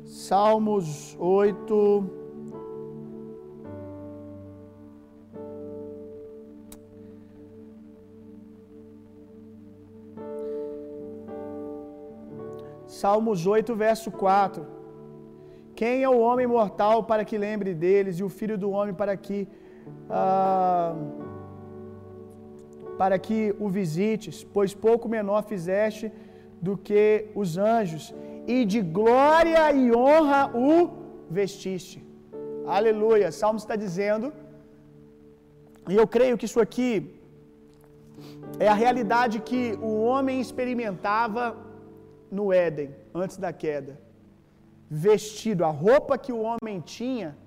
[0.04, 2.18] Salmos 8.
[12.88, 14.77] Salmos 8, verso 4.
[15.80, 19.16] Quem é o homem mortal para que lembre deles, e o filho do homem para
[19.26, 19.40] que
[20.20, 20.96] ah,
[23.02, 26.06] para que o visites, pois pouco menor fizeste
[26.68, 27.04] do que
[27.42, 28.06] os anjos,
[28.56, 30.74] e de glória e honra o
[31.40, 32.00] vestiste.
[32.78, 33.32] Aleluia.
[33.42, 34.34] Salmo está dizendo,
[35.92, 36.92] e eu creio que isso aqui
[38.68, 41.56] é a realidade que o homem experimentava
[42.32, 42.90] no Éden,
[43.24, 44.07] antes da queda
[44.90, 47.38] vestido, a roupa que o homem tinha,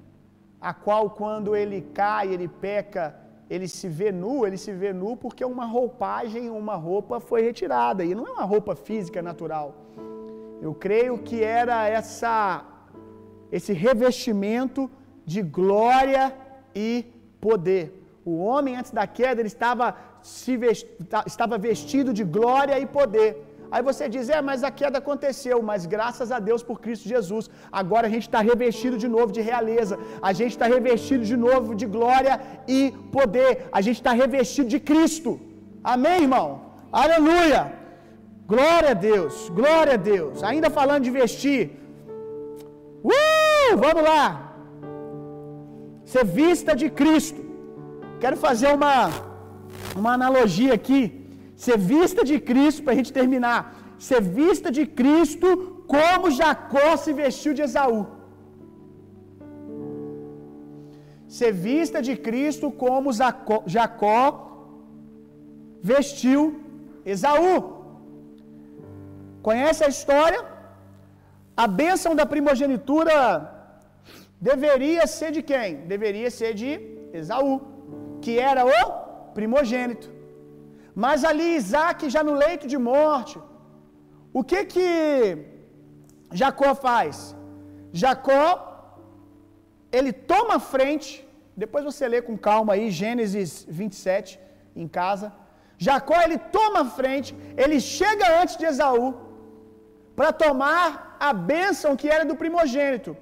[0.61, 3.17] a qual quando ele cai, ele peca,
[3.49, 8.05] ele se vê nu, ele se vê nu porque uma roupagem, uma roupa foi retirada,
[8.05, 9.75] e não é uma roupa física natural.
[10.61, 12.67] Eu creio que era essa
[13.51, 14.89] esse revestimento
[15.25, 16.33] de glória
[16.75, 17.05] e
[17.41, 18.01] poder.
[18.25, 20.87] O homem antes da queda ele estava se vest...
[21.27, 23.50] estava vestido de glória e poder.
[23.73, 27.45] Aí você diz, é, mas a queda aconteceu, mas graças a Deus por Cristo Jesus,
[27.81, 31.75] agora a gente está revestido de novo de realeza, a gente está revestido de novo
[31.83, 32.35] de glória
[32.77, 32.81] e
[33.19, 35.39] poder, a gente está revestido de Cristo.
[35.95, 36.49] Amém, irmão?
[37.03, 37.63] Aleluia!
[38.53, 40.43] Glória a Deus, glória a Deus.
[40.43, 41.61] Ainda falando de vestir,
[43.05, 44.23] uh, vamos lá.
[46.05, 47.41] Ser vista de Cristo.
[48.23, 48.95] Quero fazer uma,
[49.95, 51.20] uma analogia aqui
[51.65, 53.61] ser vista de Cristo, para a gente terminar,
[54.09, 55.49] ser vista de Cristo
[55.95, 58.01] como Jacó se vestiu de Esaú.
[61.37, 63.13] ser vista de Cristo como
[63.75, 64.29] Jacó
[65.91, 66.41] vestiu
[67.15, 67.57] Esaú.
[69.49, 70.41] Conhece a história?
[71.65, 73.17] A bênção da primogenitura
[74.51, 75.69] deveria ser de quem?
[75.95, 76.71] Deveria ser de
[77.21, 77.55] Esaú,
[78.23, 78.87] que era o
[79.39, 80.09] primogênito.
[81.05, 83.37] Mas ali Isaac já no leito de morte,
[84.39, 84.89] o que que
[86.41, 87.17] Jacó faz?
[88.03, 88.45] Jacó
[89.99, 91.09] ele toma a frente,
[91.63, 94.39] depois você lê com calma aí Gênesis 27
[94.83, 95.29] em casa.
[95.87, 97.31] Jacó ele toma a frente,
[97.63, 99.09] ele chega antes de Esaú
[100.19, 103.17] para tomar a bênção que era do primogênito.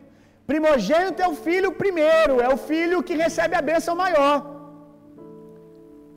[0.53, 4.58] Primogênito é o filho primeiro, é o filho que recebe a bênção maior.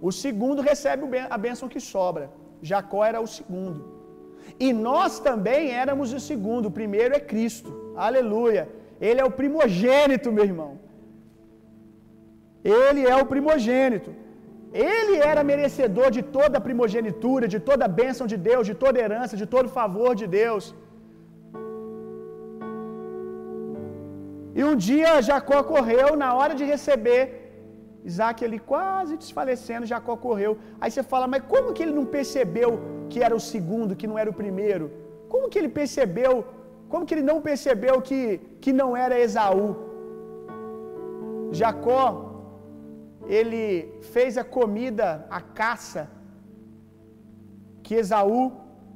[0.08, 1.04] O segundo recebe
[1.36, 2.26] a bênção que sobra.
[2.70, 3.80] Jacó era o segundo.
[4.66, 6.68] E nós também éramos o segundo.
[6.68, 7.72] O primeiro é Cristo.
[8.08, 8.64] Aleluia.
[9.08, 10.72] Ele é o primogênito, meu irmão.
[12.64, 14.12] Ele é o primogênito.
[14.74, 18.98] Ele era merecedor de toda a primogenitura, de toda a bênção de Deus, de toda
[19.00, 20.66] a herança, de todo o favor de Deus.
[24.58, 27.20] E um dia Jacó correu na hora de receber
[28.10, 30.54] Isaac ali quase desfalecendo, Jacó correu.
[30.80, 32.72] Aí você fala, mas como que ele não percebeu
[33.12, 34.86] que era o segundo, que não era o primeiro?
[35.32, 36.34] Como que ele percebeu?
[36.92, 38.20] Como que ele não percebeu que,
[38.64, 39.68] que não era Esaú?
[41.60, 42.04] Jacó,
[43.38, 43.66] ele
[44.14, 46.04] fez a comida, a caça,
[47.84, 48.42] que Esaú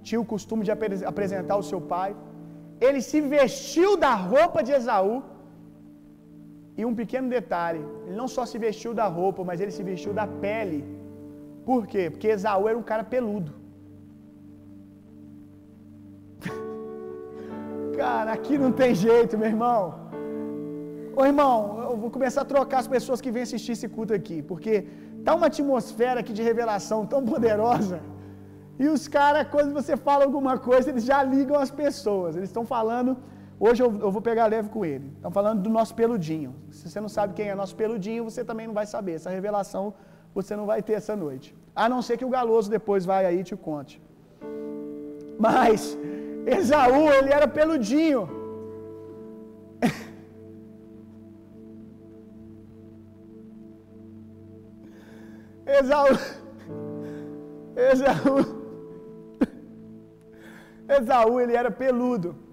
[0.07, 0.71] tinha o costume de
[1.11, 2.11] apresentar ao seu pai.
[2.85, 5.15] Ele se vestiu da roupa de Esaú
[6.77, 10.13] e um pequeno detalhe: ele não só se vestiu da roupa, mas ele se vestiu
[10.19, 10.79] da pele.
[11.69, 12.03] Por quê?
[12.13, 13.51] Porque Esaú era um cara peludo.
[17.99, 19.81] cara, aqui não tem jeito, meu irmão.
[21.19, 21.55] Ô irmão,
[21.89, 24.73] eu vou começar a trocar as pessoas que vêm assistir esse culto aqui, porque
[25.25, 27.99] tá uma atmosfera aqui de revelação tão poderosa.
[28.83, 32.35] E os caras, quando você fala alguma coisa, eles já ligam as pessoas.
[32.35, 33.11] Eles estão falando
[33.59, 35.11] Hoje eu, eu, vou pegar leve com ele.
[35.15, 36.53] Estamos falando do nosso peludinho.
[36.71, 39.13] Se você não sabe quem é nosso peludinho, você também não vai saber.
[39.13, 39.93] Essa revelação
[40.33, 41.55] você não vai ter essa noite.
[41.73, 44.01] A não ser que o galoso depois vai aí e te conte.
[45.39, 45.97] Mas
[46.45, 48.27] Esaú, ele era peludinho.
[55.65, 56.07] Esaú.
[57.91, 58.65] Esaú.
[60.89, 62.44] Esaú, ele era peludo.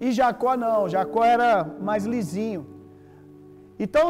[0.00, 1.50] E Jacó não, Jacó era
[1.88, 2.62] mais lisinho.
[3.78, 4.06] Então,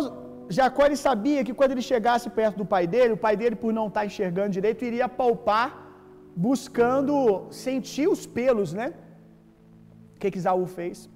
[0.48, 3.72] Jacó ele sabia que quando ele chegasse perto do pai dele, o pai dele, por
[3.72, 5.68] não estar enxergando direito, iria palpar,
[6.36, 8.92] buscando sentir os pelos, né?
[10.14, 11.08] O que que Isaú fez?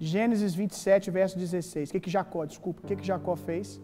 [0.00, 1.88] Gênesis 27, verso 16.
[1.88, 3.80] O que que Jacó, desculpa, o que que Jacó fez?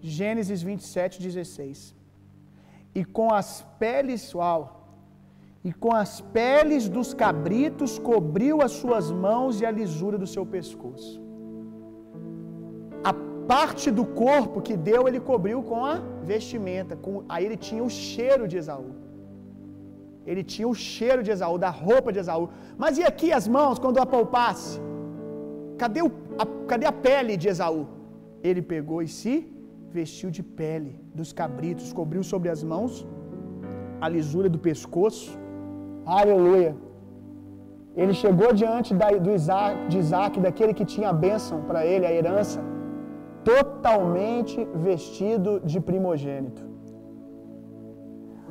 [0.00, 1.94] Gênesis 27, 16.
[2.94, 4.83] E com as peles, uau,
[5.68, 10.44] e com as peles dos cabritos cobriu as suas mãos e a lisura do seu
[10.54, 11.14] pescoço.
[13.10, 13.14] A
[13.52, 15.94] parte do corpo que deu, ele cobriu com a
[16.32, 16.94] vestimenta.
[17.04, 18.90] Com, aí ele tinha o cheiro de Esaú.
[20.30, 22.44] Ele tinha o cheiro de Esaú, da roupa de Esaú.
[22.82, 24.74] Mas e aqui as mãos, quando apalpasse?
[25.82, 26.10] Cadê, o,
[26.42, 27.82] a, cadê a pele de Esaú?
[28.48, 29.34] Ele pegou e se
[29.98, 33.06] vestiu de pele dos cabritos, cobriu sobre as mãos
[34.00, 35.43] a lisura do pescoço
[36.06, 36.76] Aleluia.
[37.96, 38.92] Ele chegou diante
[39.24, 42.60] do Isaac, de Isaac, daquele que tinha a bênção para ele, a herança,
[43.44, 46.62] totalmente vestido de primogênito.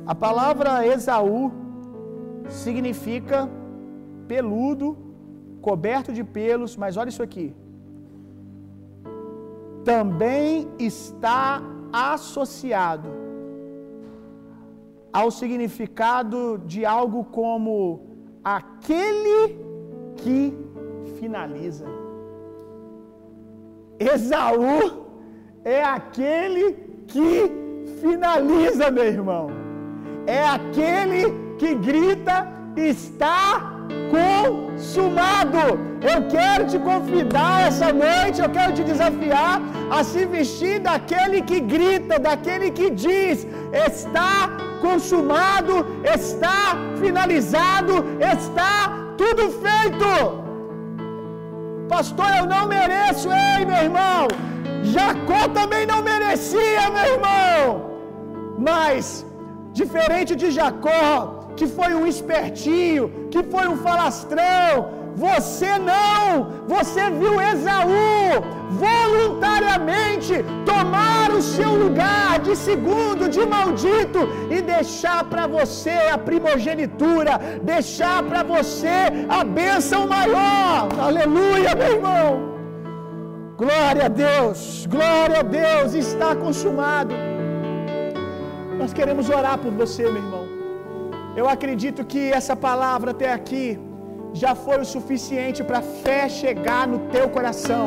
[0.06, 1.52] A palavra Esaú
[2.48, 3.48] significa
[4.26, 4.96] peludo,
[5.60, 7.54] coberto de pelos, mas olha isso aqui.
[9.84, 11.62] Também está
[11.92, 13.23] associado
[15.18, 17.74] ao significado de algo como
[18.42, 19.40] aquele
[20.16, 20.38] que
[21.18, 21.86] finaliza.
[24.12, 24.80] Esaú
[25.64, 26.64] é aquele
[27.06, 27.32] que
[28.00, 29.46] finaliza, meu irmão.
[30.26, 31.22] É aquele
[31.60, 32.36] que grita:
[32.76, 33.72] está
[34.16, 35.64] consumado.
[36.12, 39.62] Eu quero te convidar essa noite, eu quero te desafiar
[39.96, 43.46] a se vestir daquele que grita, daquele que diz:
[43.86, 44.73] está consumado,
[46.16, 48.72] está finalizado, está
[49.16, 50.10] tudo feito.
[51.88, 54.28] Pastor, eu não mereço, ei, meu irmão.
[54.82, 57.90] Jacó também não merecia, meu irmão.
[58.58, 59.26] Mas,
[59.72, 66.64] diferente de Jacó, que foi um espertinho, que foi um falastrão, Você não.
[66.66, 70.34] Você viu Esaú voluntariamente
[70.66, 78.22] tomar o seu lugar de segundo, de maldito e deixar para você a primogenitura, deixar
[78.22, 78.96] para você
[79.28, 80.88] a bênção maior.
[80.98, 82.54] Aleluia, meu irmão.
[83.56, 87.14] Glória a Deus, glória a Deus, está consumado.
[88.76, 90.44] Nós queremos orar por você, meu irmão.
[91.36, 93.78] Eu acredito que essa palavra até aqui
[94.42, 97.86] já foi o suficiente para a fé chegar no teu coração.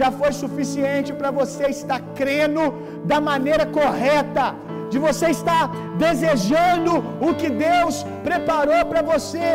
[0.00, 2.62] Já foi suficiente para você estar crendo
[3.10, 4.46] da maneira correta,
[4.92, 5.64] de você estar
[6.04, 6.92] desejando
[7.28, 7.96] o que Deus
[8.28, 9.48] preparou para você.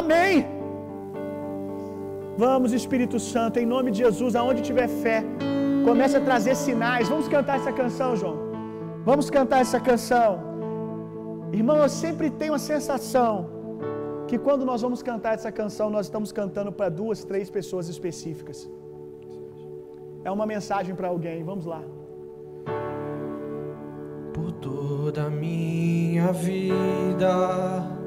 [0.00, 0.36] Amém.
[2.44, 5.18] Vamos, Espírito Santo, em nome de Jesus, aonde tiver fé,
[5.88, 7.08] comece a trazer sinais.
[7.14, 8.36] Vamos cantar essa canção, João.
[9.10, 10.30] Vamos cantar essa canção.
[11.60, 13.57] Irmão, eu sempre tenho a sensação
[14.28, 18.68] que quando nós vamos cantar essa canção, nós estamos cantando para duas, três pessoas específicas.
[20.22, 21.42] É uma mensagem para alguém.
[21.42, 21.82] Vamos lá.
[24.34, 27.97] Por toda a minha vida,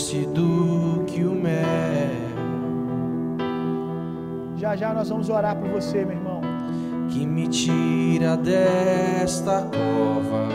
[0.00, 1.60] doce do que o mel
[4.56, 6.40] Já já nós vamos orar por você, meu irmão.
[7.10, 10.48] que me tira desta cova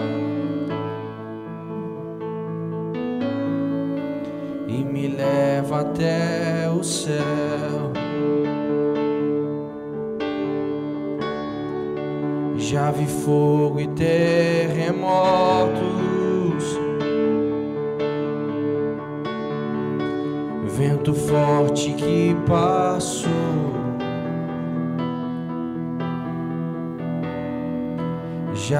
[4.67, 7.93] e me leva até o céu.
[12.57, 13.54] Já vi fogo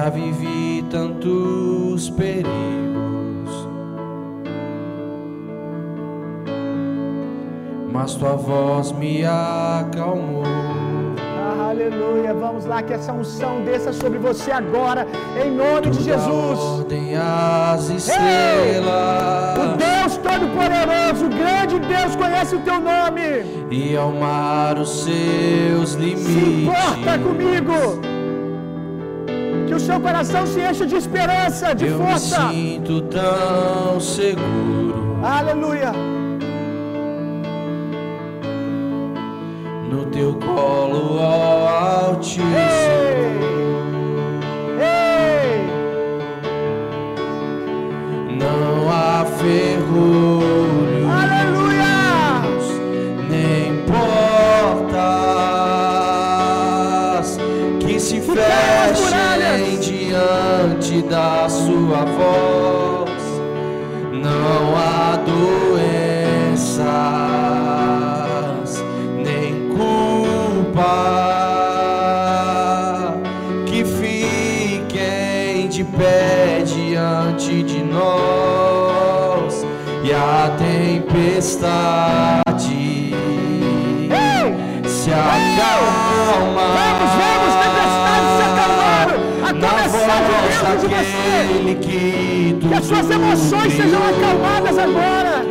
[0.06, 2.46] Já vivi tantos perigos,
[7.92, 10.44] mas tua voz me acalmou.
[11.36, 12.32] Ah, aleluia.
[12.34, 15.08] Vamos lá, que essa unção desça sobre você agora,
[15.44, 16.56] em nome de Jesus.
[16.56, 23.66] ordem O estrelas Deus Todo-Poderoso, o grande Deus, conhece o teu nome.
[23.72, 26.62] e ao mar os seus Se limites.
[26.62, 28.15] importa comigo.
[29.76, 32.48] O seu coração se encha de esperança, de Eu me força.
[32.48, 35.92] sinto tão seguro Aleluia.
[39.90, 42.46] no teu colo, ó Altíssimo.
[44.80, 45.60] Ei!
[48.38, 50.65] Não há ferrolhos,
[61.08, 63.22] da sua voz.
[64.12, 66.84] Não há doenças,
[69.16, 70.94] nem culpa
[73.66, 79.64] que fiquem de pé diante de nós
[80.02, 82.35] e a tempestade
[90.88, 91.74] você.
[91.74, 95.44] que as suas emoções sejam acalmadas agora.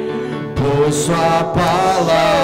[0.56, 2.36] Pois sua palavra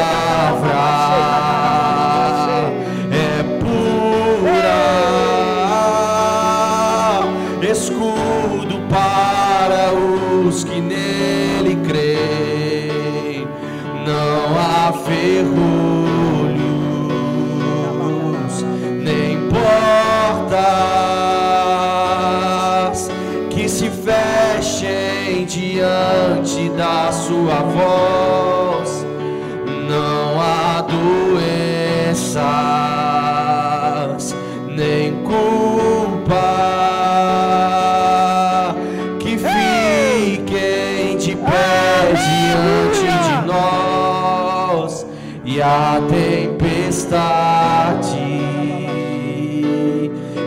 [25.52, 29.06] diante da sua voz.
[29.90, 32.46] Não há doenças,
[34.70, 36.32] nem culpa.
[39.20, 45.06] Que fiquem de pé diante de nós
[45.44, 46.62] e a tempestade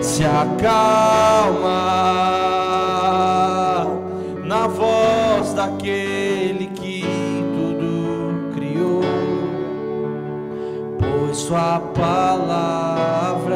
[0.01, 2.24] se acalma
[11.55, 13.55] Sua palavra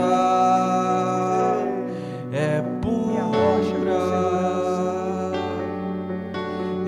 [2.31, 3.27] é pura,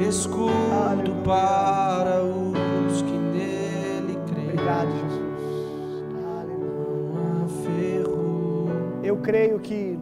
[0.09, 4.51] escudo para os que nele creem.
[4.51, 6.05] Obrigado, Jesus.
[6.39, 7.11] Aleluia.
[7.13, 8.69] Não há ferro.
[9.03, 9.99] Eu creio que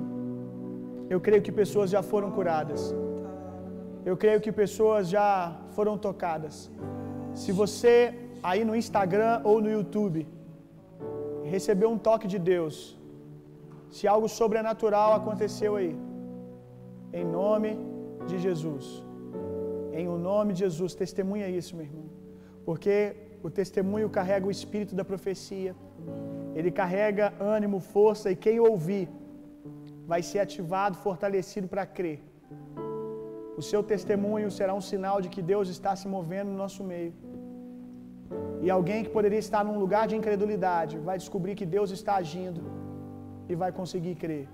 [1.09, 2.95] eu creio que pessoas já foram curadas.
[4.05, 6.71] Eu creio que pessoas já foram tocadas.
[7.33, 10.37] Se você aí no Instagram ou no YouTube
[11.57, 12.75] recebeu um toque de Deus,
[13.97, 15.93] se algo sobrenatural aconteceu aí,
[17.21, 17.71] em nome
[18.31, 18.87] de Jesus,
[19.99, 22.07] em o nome de Jesus, testemunha isso, meu irmão,
[22.67, 22.95] porque
[23.47, 25.73] o testemunho carrega o espírito da profecia,
[26.59, 29.09] ele carrega ânimo, força, e quem ouvir
[30.13, 32.21] vai ser ativado, fortalecido para crer.
[33.61, 37.13] O seu testemunho será um sinal de que Deus está se movendo no nosso meio.
[38.65, 42.63] E alguém que poderia estar num lugar de incredulidade vai descobrir que Deus está agindo
[43.51, 44.47] e vai conseguir crer.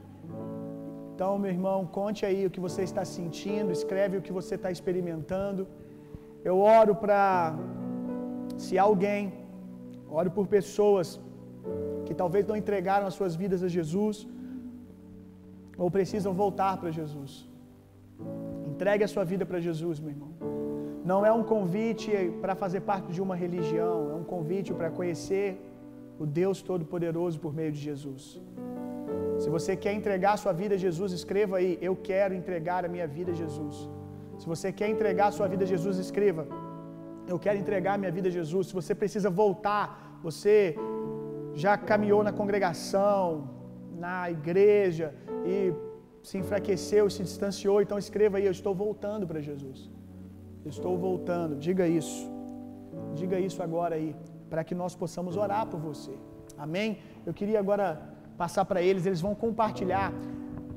[1.12, 4.70] Então, meu irmão, conte aí o que você está sentindo, escreve o que você está
[4.77, 5.62] experimentando.
[6.49, 7.22] Eu oro para,
[8.64, 9.22] se alguém,
[10.18, 11.09] oro por pessoas
[12.07, 14.16] que talvez não entregaram as suas vidas a Jesus
[15.83, 17.33] ou precisam voltar para Jesus.
[18.72, 20.34] Entregue a sua vida para Jesus, meu irmão.
[21.11, 22.11] Não é um convite
[22.43, 25.49] para fazer parte de uma religião, é um convite para conhecer
[26.23, 28.25] o Deus Todo-Poderoso por meio de Jesus.
[29.43, 32.91] Se você quer entregar a sua vida a Jesus, escreva aí: Eu quero entregar a
[32.95, 33.77] minha vida a Jesus.
[34.41, 36.47] Se você quer entregar a sua vida a Jesus, escreva:
[37.33, 38.69] Eu quero entregar a minha vida a Jesus.
[38.69, 39.85] Se você precisa voltar,
[40.23, 40.57] você
[41.65, 43.27] já caminhou na congregação,
[44.05, 45.09] na igreja
[45.55, 45.59] e
[46.29, 49.94] se enfraqueceu, se distanciou, então escreva aí: Eu estou voltando para Jesus.
[50.67, 51.57] Estou voltando.
[51.57, 52.31] Diga isso.
[53.15, 54.15] Diga isso agora aí,
[54.51, 56.12] para que nós possamos orar por você.
[56.57, 56.99] Amém?
[57.27, 57.87] Eu queria agora
[58.37, 60.12] passar para eles, eles vão compartilhar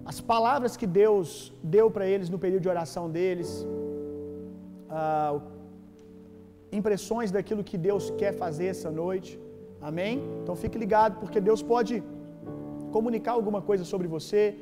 [0.06, 3.50] as palavras que Deus deu para eles no período de oração deles,
[4.90, 5.40] ah,
[6.72, 9.40] impressões daquilo que Deus quer fazer essa noite.
[9.82, 10.14] Amém?
[10.42, 12.04] Então fique ligado, porque Deus pode
[12.92, 14.56] comunicar alguma coisa sobre você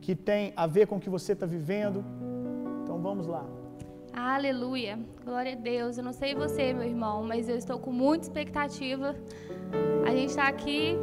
[0.00, 2.04] que tem a ver com o que você está vivendo.
[2.82, 3.44] Então vamos lá.
[4.16, 4.98] Aleluia.
[5.26, 5.98] Glória a Deus.
[5.98, 9.14] Eu não sei você, meu irmão, mas eu estou com muita expectativa.
[10.06, 10.96] A gente está aqui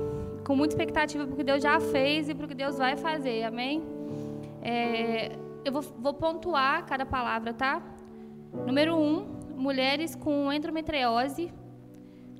[0.43, 2.97] com muita expectativa para o que Deus já fez e para o que Deus vai
[2.97, 3.43] fazer.
[3.43, 3.84] Amém?
[4.64, 7.84] É, eu vou, vou, pontuar cada palavra, tá?
[8.66, 11.53] Número um, mulheres com endometriose.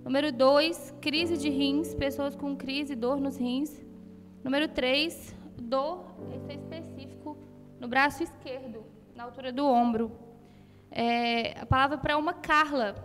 [0.04, 3.80] Número dois, crise de rins, pessoas com crise e dor nos rins.
[4.44, 6.04] Número três, dor,
[6.34, 7.38] esse é específico,
[7.80, 8.84] no braço esquerdo,
[9.16, 10.33] na altura do ombro.
[10.96, 12.96] É, a palavra para uma Carla.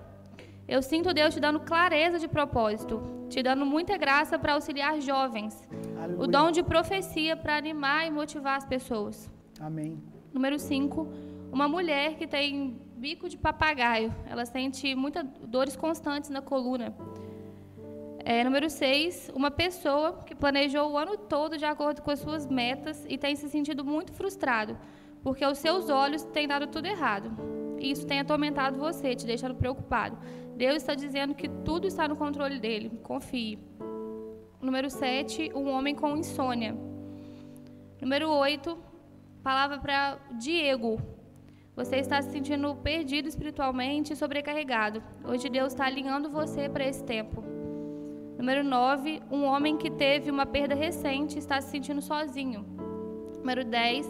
[0.69, 5.67] Eu sinto Deus te dando clareza de propósito, te dando muita graça para auxiliar jovens.
[5.97, 6.23] Aleluia.
[6.23, 9.31] O dom de profecia para animar e motivar as pessoas.
[9.59, 9.99] Amém.
[10.31, 11.09] Número 5,
[11.51, 14.15] uma mulher que tem bico de papagaio.
[14.29, 16.95] Ela sente muitas dores constantes na coluna.
[18.23, 22.47] É, número 6, uma pessoa que planejou o ano todo de acordo com as suas
[22.47, 24.77] metas e tem se sentido muito frustrado,
[25.23, 27.31] porque os seus olhos têm dado tudo errado.
[27.81, 30.19] Isso tem atormentado você, te deixando preocupado.
[30.57, 32.91] Deus está dizendo que tudo está no controle dele.
[33.03, 33.59] Confie.
[34.61, 36.77] Número 7, um homem com insônia.
[38.01, 38.77] Número 8,
[39.43, 41.01] palavra para Diego.
[41.77, 45.01] Você está se sentindo perdido espiritualmente e sobrecarregado.
[45.25, 47.45] Hoje Deus está alinhando você para esse tempo.
[48.37, 52.65] Número 9, um homem que teve uma perda recente está se sentindo sozinho.
[53.39, 54.07] Número 10,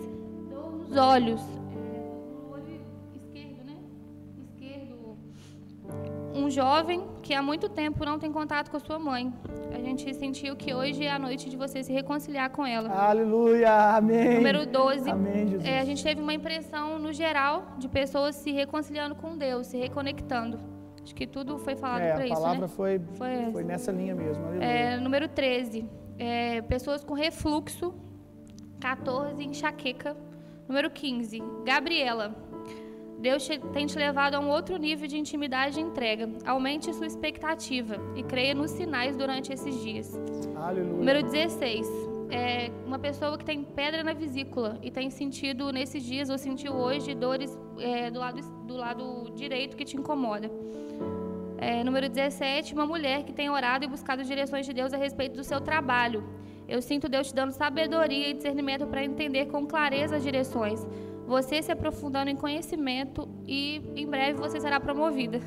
[0.51, 1.58] dor nos olhos.
[6.39, 9.32] Um jovem que há muito tempo não tem contato com a sua mãe.
[9.72, 12.89] A gente sentiu que hoje é a noite de você se reconciliar com ela.
[12.91, 13.97] Aleluia.
[13.97, 14.36] Amém.
[14.36, 15.11] Número 12.
[15.11, 15.64] Amém, Jesus.
[15.64, 19.76] É, a gente teve uma impressão no geral de pessoas se reconciliando com Deus, se
[19.76, 20.59] reconectando.
[21.03, 22.68] Acho que tudo foi falado É, para a isso, palavra né?
[22.68, 24.45] foi, Foi foi nessa linha mesmo.
[24.61, 25.84] É, número 13.
[26.18, 27.95] é, pessoas com refluxo.
[28.80, 30.16] 14, enxaqueca.
[30.68, 32.34] Número 15, Gabriela.
[33.19, 36.29] Deus te- tem te levado a um outro nível de intimidade e entrega.
[36.47, 40.16] Aumente sua expectativa e creia nos sinais durante esses dias.
[40.55, 40.93] Aleluia.
[40.99, 41.87] Número 16.
[42.31, 46.75] É uma pessoa que tem pedra na vesícula e tem sentido nesses dias, ou sentiu
[46.75, 50.51] hoje, dores é, do, lado, do lado direito que te incomoda.
[51.57, 52.73] É, número 17.
[52.75, 56.23] Uma mulher que tem orado e buscado direções de Deus a respeito do seu trabalho.
[56.69, 60.87] Eu sinto Deus te dando sabedoria e discernimento para entender com clareza as direções.
[61.29, 65.41] Você se aprofundando em conhecimento e em breve você será promovida.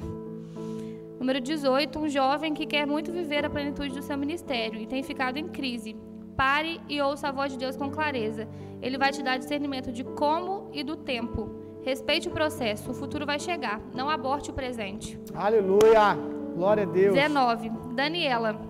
[1.19, 5.01] Número 18, um jovem que quer muito viver a plenitude do seu ministério e tem
[5.01, 5.95] ficado em crise.
[6.37, 8.47] Pare e ouça a voz de Deus com clareza.
[8.79, 11.49] Ele vai te dar discernimento de como e do tempo.
[11.81, 13.81] Respeite o processo, o futuro vai chegar.
[13.91, 15.19] Não aborte o presente.
[15.33, 16.15] Aleluia!
[16.55, 17.15] Glória a Deus.
[17.15, 17.71] 19.
[17.95, 18.61] Daniela,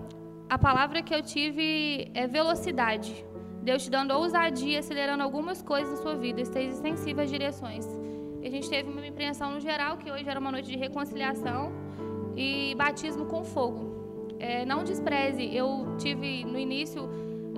[0.48, 3.26] a palavra que eu tive é velocidade.
[3.62, 6.40] Deus te dando ousadia, acelerando algumas coisas na sua vida.
[6.40, 7.86] Esteja sensível às direções.
[8.40, 11.72] E a gente teve uma impreensão no geral, que hoje era uma noite de reconciliação
[12.36, 13.92] e batismo com fogo.
[14.38, 15.44] É, não despreze.
[15.54, 17.08] Eu tive no início,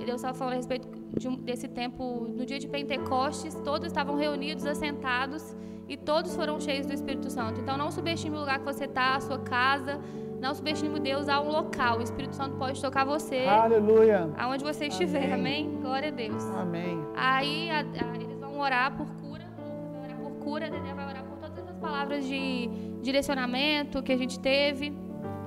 [0.04, 0.86] Deus estava falando a respeito
[1.18, 5.56] de desse tempo, no dia de Pentecostes, todos estavam reunidos, assentados
[5.88, 7.60] e todos foram cheios do Espírito Santo.
[7.60, 10.00] Então não subestime o lugar que você está, a sua casa.
[10.40, 11.98] Não subestime Deus a um local.
[11.98, 13.46] O Espírito Santo pode tocar você.
[13.46, 14.30] Aleluia.
[14.36, 15.32] Aonde você estiver.
[15.32, 15.64] Amém.
[15.66, 15.80] Amém?
[15.80, 16.44] Glória a Deus.
[16.50, 16.98] Amém.
[17.16, 19.44] Aí a, a, eles vão orar por cura.
[19.56, 20.70] Lucas vai orar por cura.
[20.70, 22.68] Dedé vai orar por todas as palavras de
[23.02, 24.92] direcionamento que a gente teve.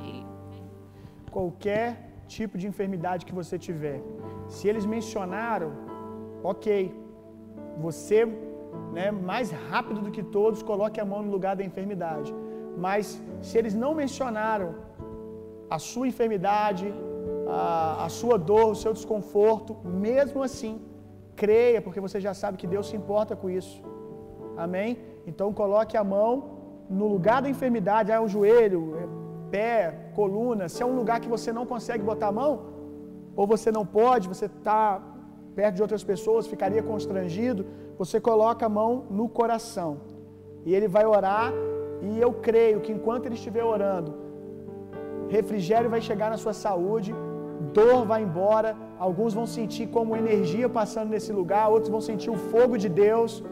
[0.01, 0.25] E...
[1.29, 4.01] Qualquer tipo de enfermidade que você tiver.
[4.47, 5.71] Se eles mencionaram,
[6.43, 6.93] ok.
[7.77, 8.25] Você,
[8.93, 12.33] né, mais rápido do que todos, coloque a mão no lugar da enfermidade.
[12.85, 14.69] Mas se eles não mencionaram,
[15.75, 16.87] a sua enfermidade,
[17.47, 19.75] a, a sua dor, o seu desconforto,
[20.05, 20.73] mesmo assim,
[21.35, 23.77] creia, porque você já sabe que Deus se importa com isso.
[24.65, 24.89] Amém?
[25.29, 26.31] Então coloque a mão
[26.99, 29.05] no lugar da enfermidade, é o joelho, é
[29.51, 32.51] pé, coluna, se é um lugar que você não consegue botar a mão,
[33.35, 35.01] ou você não pode, você está
[35.55, 37.65] perto de outras pessoas, ficaria constrangido,
[37.97, 39.91] você coloca a mão no coração.
[40.65, 41.51] E ele vai orar,
[42.01, 44.13] e eu creio que enquanto ele estiver orando,
[45.29, 47.13] refrigério vai chegar na sua saúde,
[47.73, 52.39] dor vai embora, alguns vão sentir como energia passando nesse lugar, outros vão sentir o
[52.51, 53.43] fogo de Deus,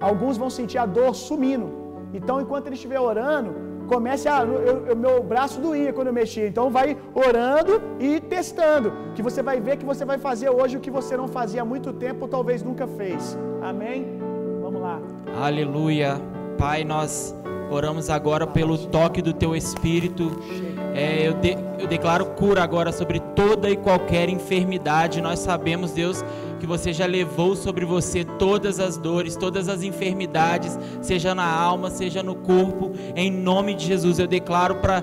[0.00, 1.68] alguns vão sentir a dor sumindo.
[2.12, 3.50] Então, enquanto ele estiver orando,
[3.86, 4.42] comece a.
[4.42, 6.46] Eu, eu, meu braço doía quando eu mexia.
[6.46, 8.92] Então, vai orando e testando.
[9.14, 11.64] Que você vai ver que você vai fazer hoje o que você não fazia há
[11.64, 13.36] muito tempo, ou talvez nunca fez.
[13.62, 14.06] Amém?
[14.62, 15.00] Vamos lá.
[15.48, 16.35] Aleluia.
[16.56, 17.34] Pai, nós
[17.68, 20.30] Oramos agora pelo toque do teu Espírito.
[20.94, 25.20] É, eu, de, eu declaro cura agora sobre toda e qualquer enfermidade.
[25.20, 26.24] Nós sabemos, Deus,
[26.60, 31.90] que você já levou sobre você todas as dores, todas as enfermidades, seja na alma,
[31.90, 32.92] seja no corpo.
[33.16, 35.02] Em nome de Jesus, eu declaro para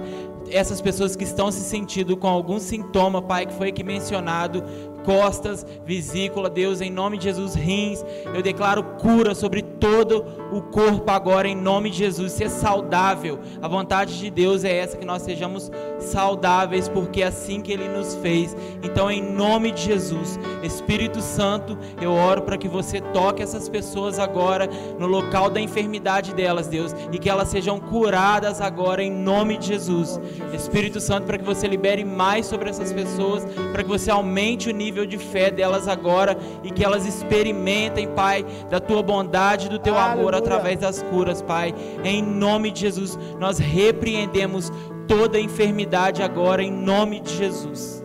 [0.49, 4.63] essas pessoas que estão se sentindo com algum sintoma, Pai, que foi aqui mencionado,
[5.03, 8.03] costas, vesícula, Deus, em nome de Jesus, rins.
[8.33, 12.31] Eu declaro cura sobre todo o corpo agora, em nome de Jesus.
[12.31, 13.39] Ser saudável.
[13.61, 17.87] A vontade de Deus é essa, que nós sejamos saudáveis, porque é assim que Ele
[17.87, 18.55] nos fez.
[18.81, 24.19] Então, em nome de Jesus, Espírito Santo, eu oro para que você toque essas pessoas
[24.19, 29.57] agora no local da enfermidade delas, Deus, e que elas sejam curadas agora, em nome
[29.57, 30.19] de Jesus.
[30.53, 34.73] Espírito Santo, para que você libere mais sobre essas pessoas, para que você aumente o
[34.73, 39.79] nível nível de fé delas agora e que elas experimentem, Pai, da tua bondade, do
[39.79, 40.19] teu Aleluia.
[40.19, 41.73] amor através das curas, Pai.
[42.03, 44.71] Em nome de Jesus, nós repreendemos
[45.07, 48.03] toda enfermidade agora, em nome de Jesus.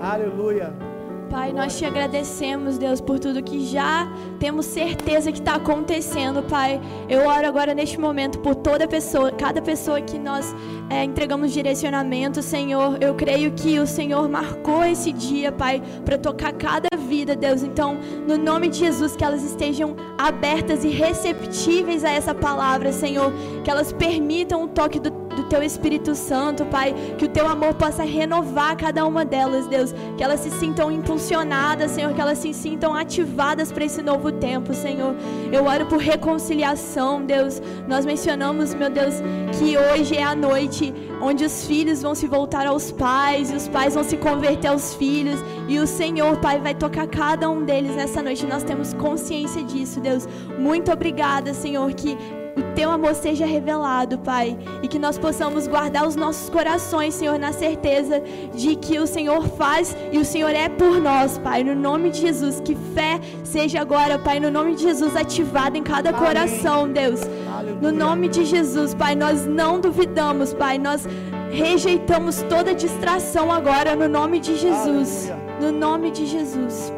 [0.00, 0.95] Aleluia.
[1.30, 4.08] Pai, nós te agradecemos, Deus, por tudo que já
[4.38, 6.80] temos certeza que está acontecendo, Pai.
[7.08, 10.54] Eu oro agora neste momento por toda pessoa, cada pessoa que nós
[10.88, 12.98] é, entregamos direcionamento, Senhor.
[13.02, 17.62] Eu creio que o Senhor marcou esse dia, Pai, para tocar cada vida, Deus.
[17.62, 23.32] Então, no nome de Jesus, que elas estejam abertas e receptíveis a essa palavra, Senhor.
[23.64, 27.74] Que elas permitam o toque do do teu Espírito Santo, Pai, que o teu amor
[27.74, 32.52] possa renovar cada uma delas, Deus, que elas se sintam impulsionadas, Senhor, que elas se
[32.52, 35.14] sintam ativadas para esse novo tempo, Senhor.
[35.52, 37.60] Eu oro por reconciliação, Deus.
[37.86, 39.14] Nós mencionamos, meu Deus,
[39.58, 43.68] que hoje é a noite onde os filhos vão se voltar aos pais, e os
[43.68, 47.94] pais vão se converter aos filhos, e o Senhor, Pai, vai tocar cada um deles
[47.94, 48.46] nessa noite.
[48.46, 50.26] Nós temos consciência disso, Deus.
[50.58, 52.16] Muito obrigada, Senhor, que
[52.56, 57.38] o teu amor seja revelado, Pai, e que nós possamos guardar os nossos corações, Senhor,
[57.38, 58.22] na certeza
[58.54, 62.20] de que o Senhor faz e o Senhor é por nós, Pai, no nome de
[62.20, 62.60] Jesus.
[62.60, 66.20] Que fé seja agora, Pai, no nome de Jesus, ativada em cada Amém.
[66.20, 67.20] coração, Deus.
[67.54, 67.80] Aleluia.
[67.80, 71.06] No nome de Jesus, Pai, nós não duvidamos, Pai, nós
[71.50, 75.30] rejeitamos toda distração agora, no nome de Jesus.
[75.30, 75.46] Aleluia.
[75.60, 76.92] No nome de Jesus.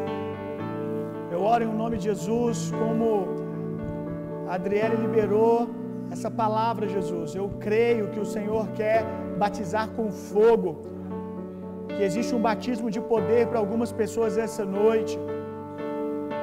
[1.31, 3.48] Eu oro em nome de Jesus como
[4.57, 5.69] Adriele liberou
[6.11, 7.35] essa palavra, Jesus.
[7.35, 9.03] Eu creio que o Senhor quer
[9.37, 10.71] batizar com fogo.
[11.95, 15.19] Que existe um batismo de poder para algumas pessoas essa noite.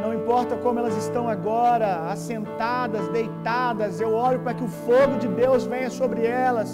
[0.02, 5.28] Não importa como elas estão agora, assentadas, deitadas, eu oro para que o fogo de
[5.42, 6.70] Deus venha sobre elas.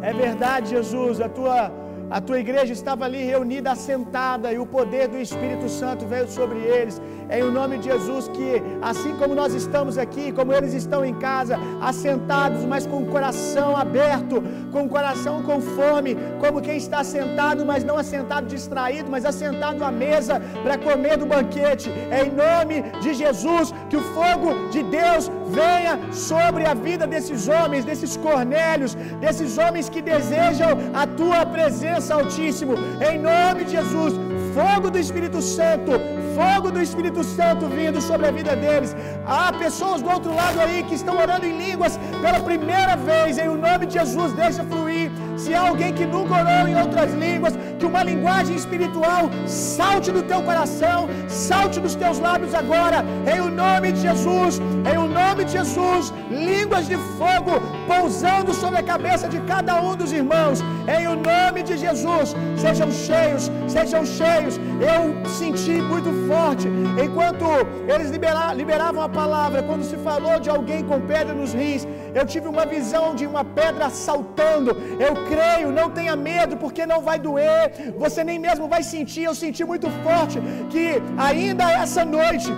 [0.00, 1.70] É verdade, Jesus, a tua
[2.10, 6.58] a tua igreja estava ali reunida, assentada, e o poder do Espírito Santo veio sobre
[6.58, 7.00] eles.
[7.28, 11.14] É em nome de Jesus que, assim como nós estamos aqui, como eles estão em
[11.14, 14.42] casa, assentados, mas com o coração aberto,
[14.72, 19.84] com o coração com fome, como quem está sentado, mas não assentado distraído, mas assentado
[19.84, 21.90] à mesa para comer do banquete.
[22.10, 25.30] É em nome de Jesus que o fogo de Deus
[25.60, 31.97] venha sobre a vida desses homens, desses cornélios, desses homens que desejam a tua presença,
[32.18, 32.74] Altíssimo.
[33.10, 34.14] Em nome de Jesus,
[34.54, 35.92] fogo do Espírito Santo,
[36.38, 38.94] fogo do Espírito Santo vindo sobre a vida deles.
[39.26, 43.36] Há pessoas do outro lado aí que estão orando em línguas pela primeira vez.
[43.36, 45.10] Em nome de Jesus, deixa fluir.
[45.36, 50.22] Se há alguém que nunca orou em outras línguas, que uma linguagem espiritual salte do
[50.22, 53.04] teu coração, salte dos teus lábios agora.
[53.32, 57.60] Em o nome de Jesus, em o nome de Jesus, línguas de fogo
[57.92, 60.58] pousando sobre a cabeça de cada um dos irmãos.
[60.96, 62.28] Em o nome de Jesus,
[62.64, 63.44] sejam cheios,
[63.76, 64.54] sejam cheios.
[64.92, 65.00] Eu
[65.40, 66.66] senti muito forte
[67.04, 67.46] enquanto
[67.92, 71.82] eles libera- liberavam a palavra, quando se falou de alguém com pedra nos rins,
[72.18, 74.70] eu tive uma visão de uma pedra saltando.
[75.06, 79.24] Eu creio, não tenha medo, porque não vai doer, você nem mesmo vai sentir.
[79.24, 80.38] Eu senti muito forte
[80.72, 80.86] que
[81.30, 82.50] ainda essa noite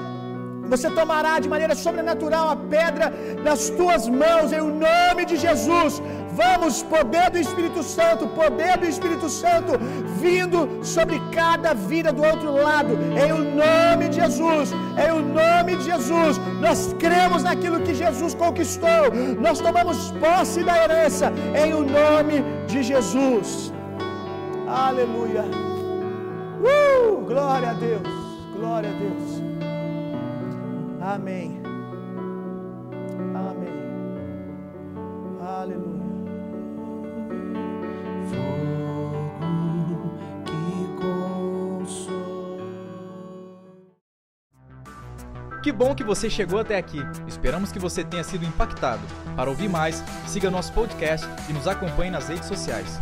[0.72, 3.12] você tomará de maneira sobrenatural a pedra
[3.42, 6.00] nas tuas mãos, em nome de Jesus.
[6.40, 9.72] Vamos, poder do Espírito Santo, poder do Espírito Santo
[10.24, 12.92] vindo sobre cada vida do outro lado,
[13.24, 14.72] em o nome de Jesus,
[15.04, 16.38] em o nome de Jesus.
[16.60, 19.02] Nós cremos naquilo que Jesus conquistou,
[19.40, 23.72] nós tomamos posse da herança, em o nome de Jesus.
[24.68, 25.44] Aleluia.
[26.62, 28.08] Uh, glória a Deus,
[28.54, 29.39] glória a Deus.
[31.00, 31.60] Amém.
[33.34, 33.72] Amém.
[35.40, 36.00] Aleluia.
[38.28, 40.62] Fogo que
[41.00, 42.20] consome.
[45.62, 46.98] Que bom que você chegou até aqui.
[47.26, 49.02] Esperamos que você tenha sido impactado.
[49.34, 52.98] Para ouvir mais, siga nosso podcast e nos acompanhe nas redes sociais.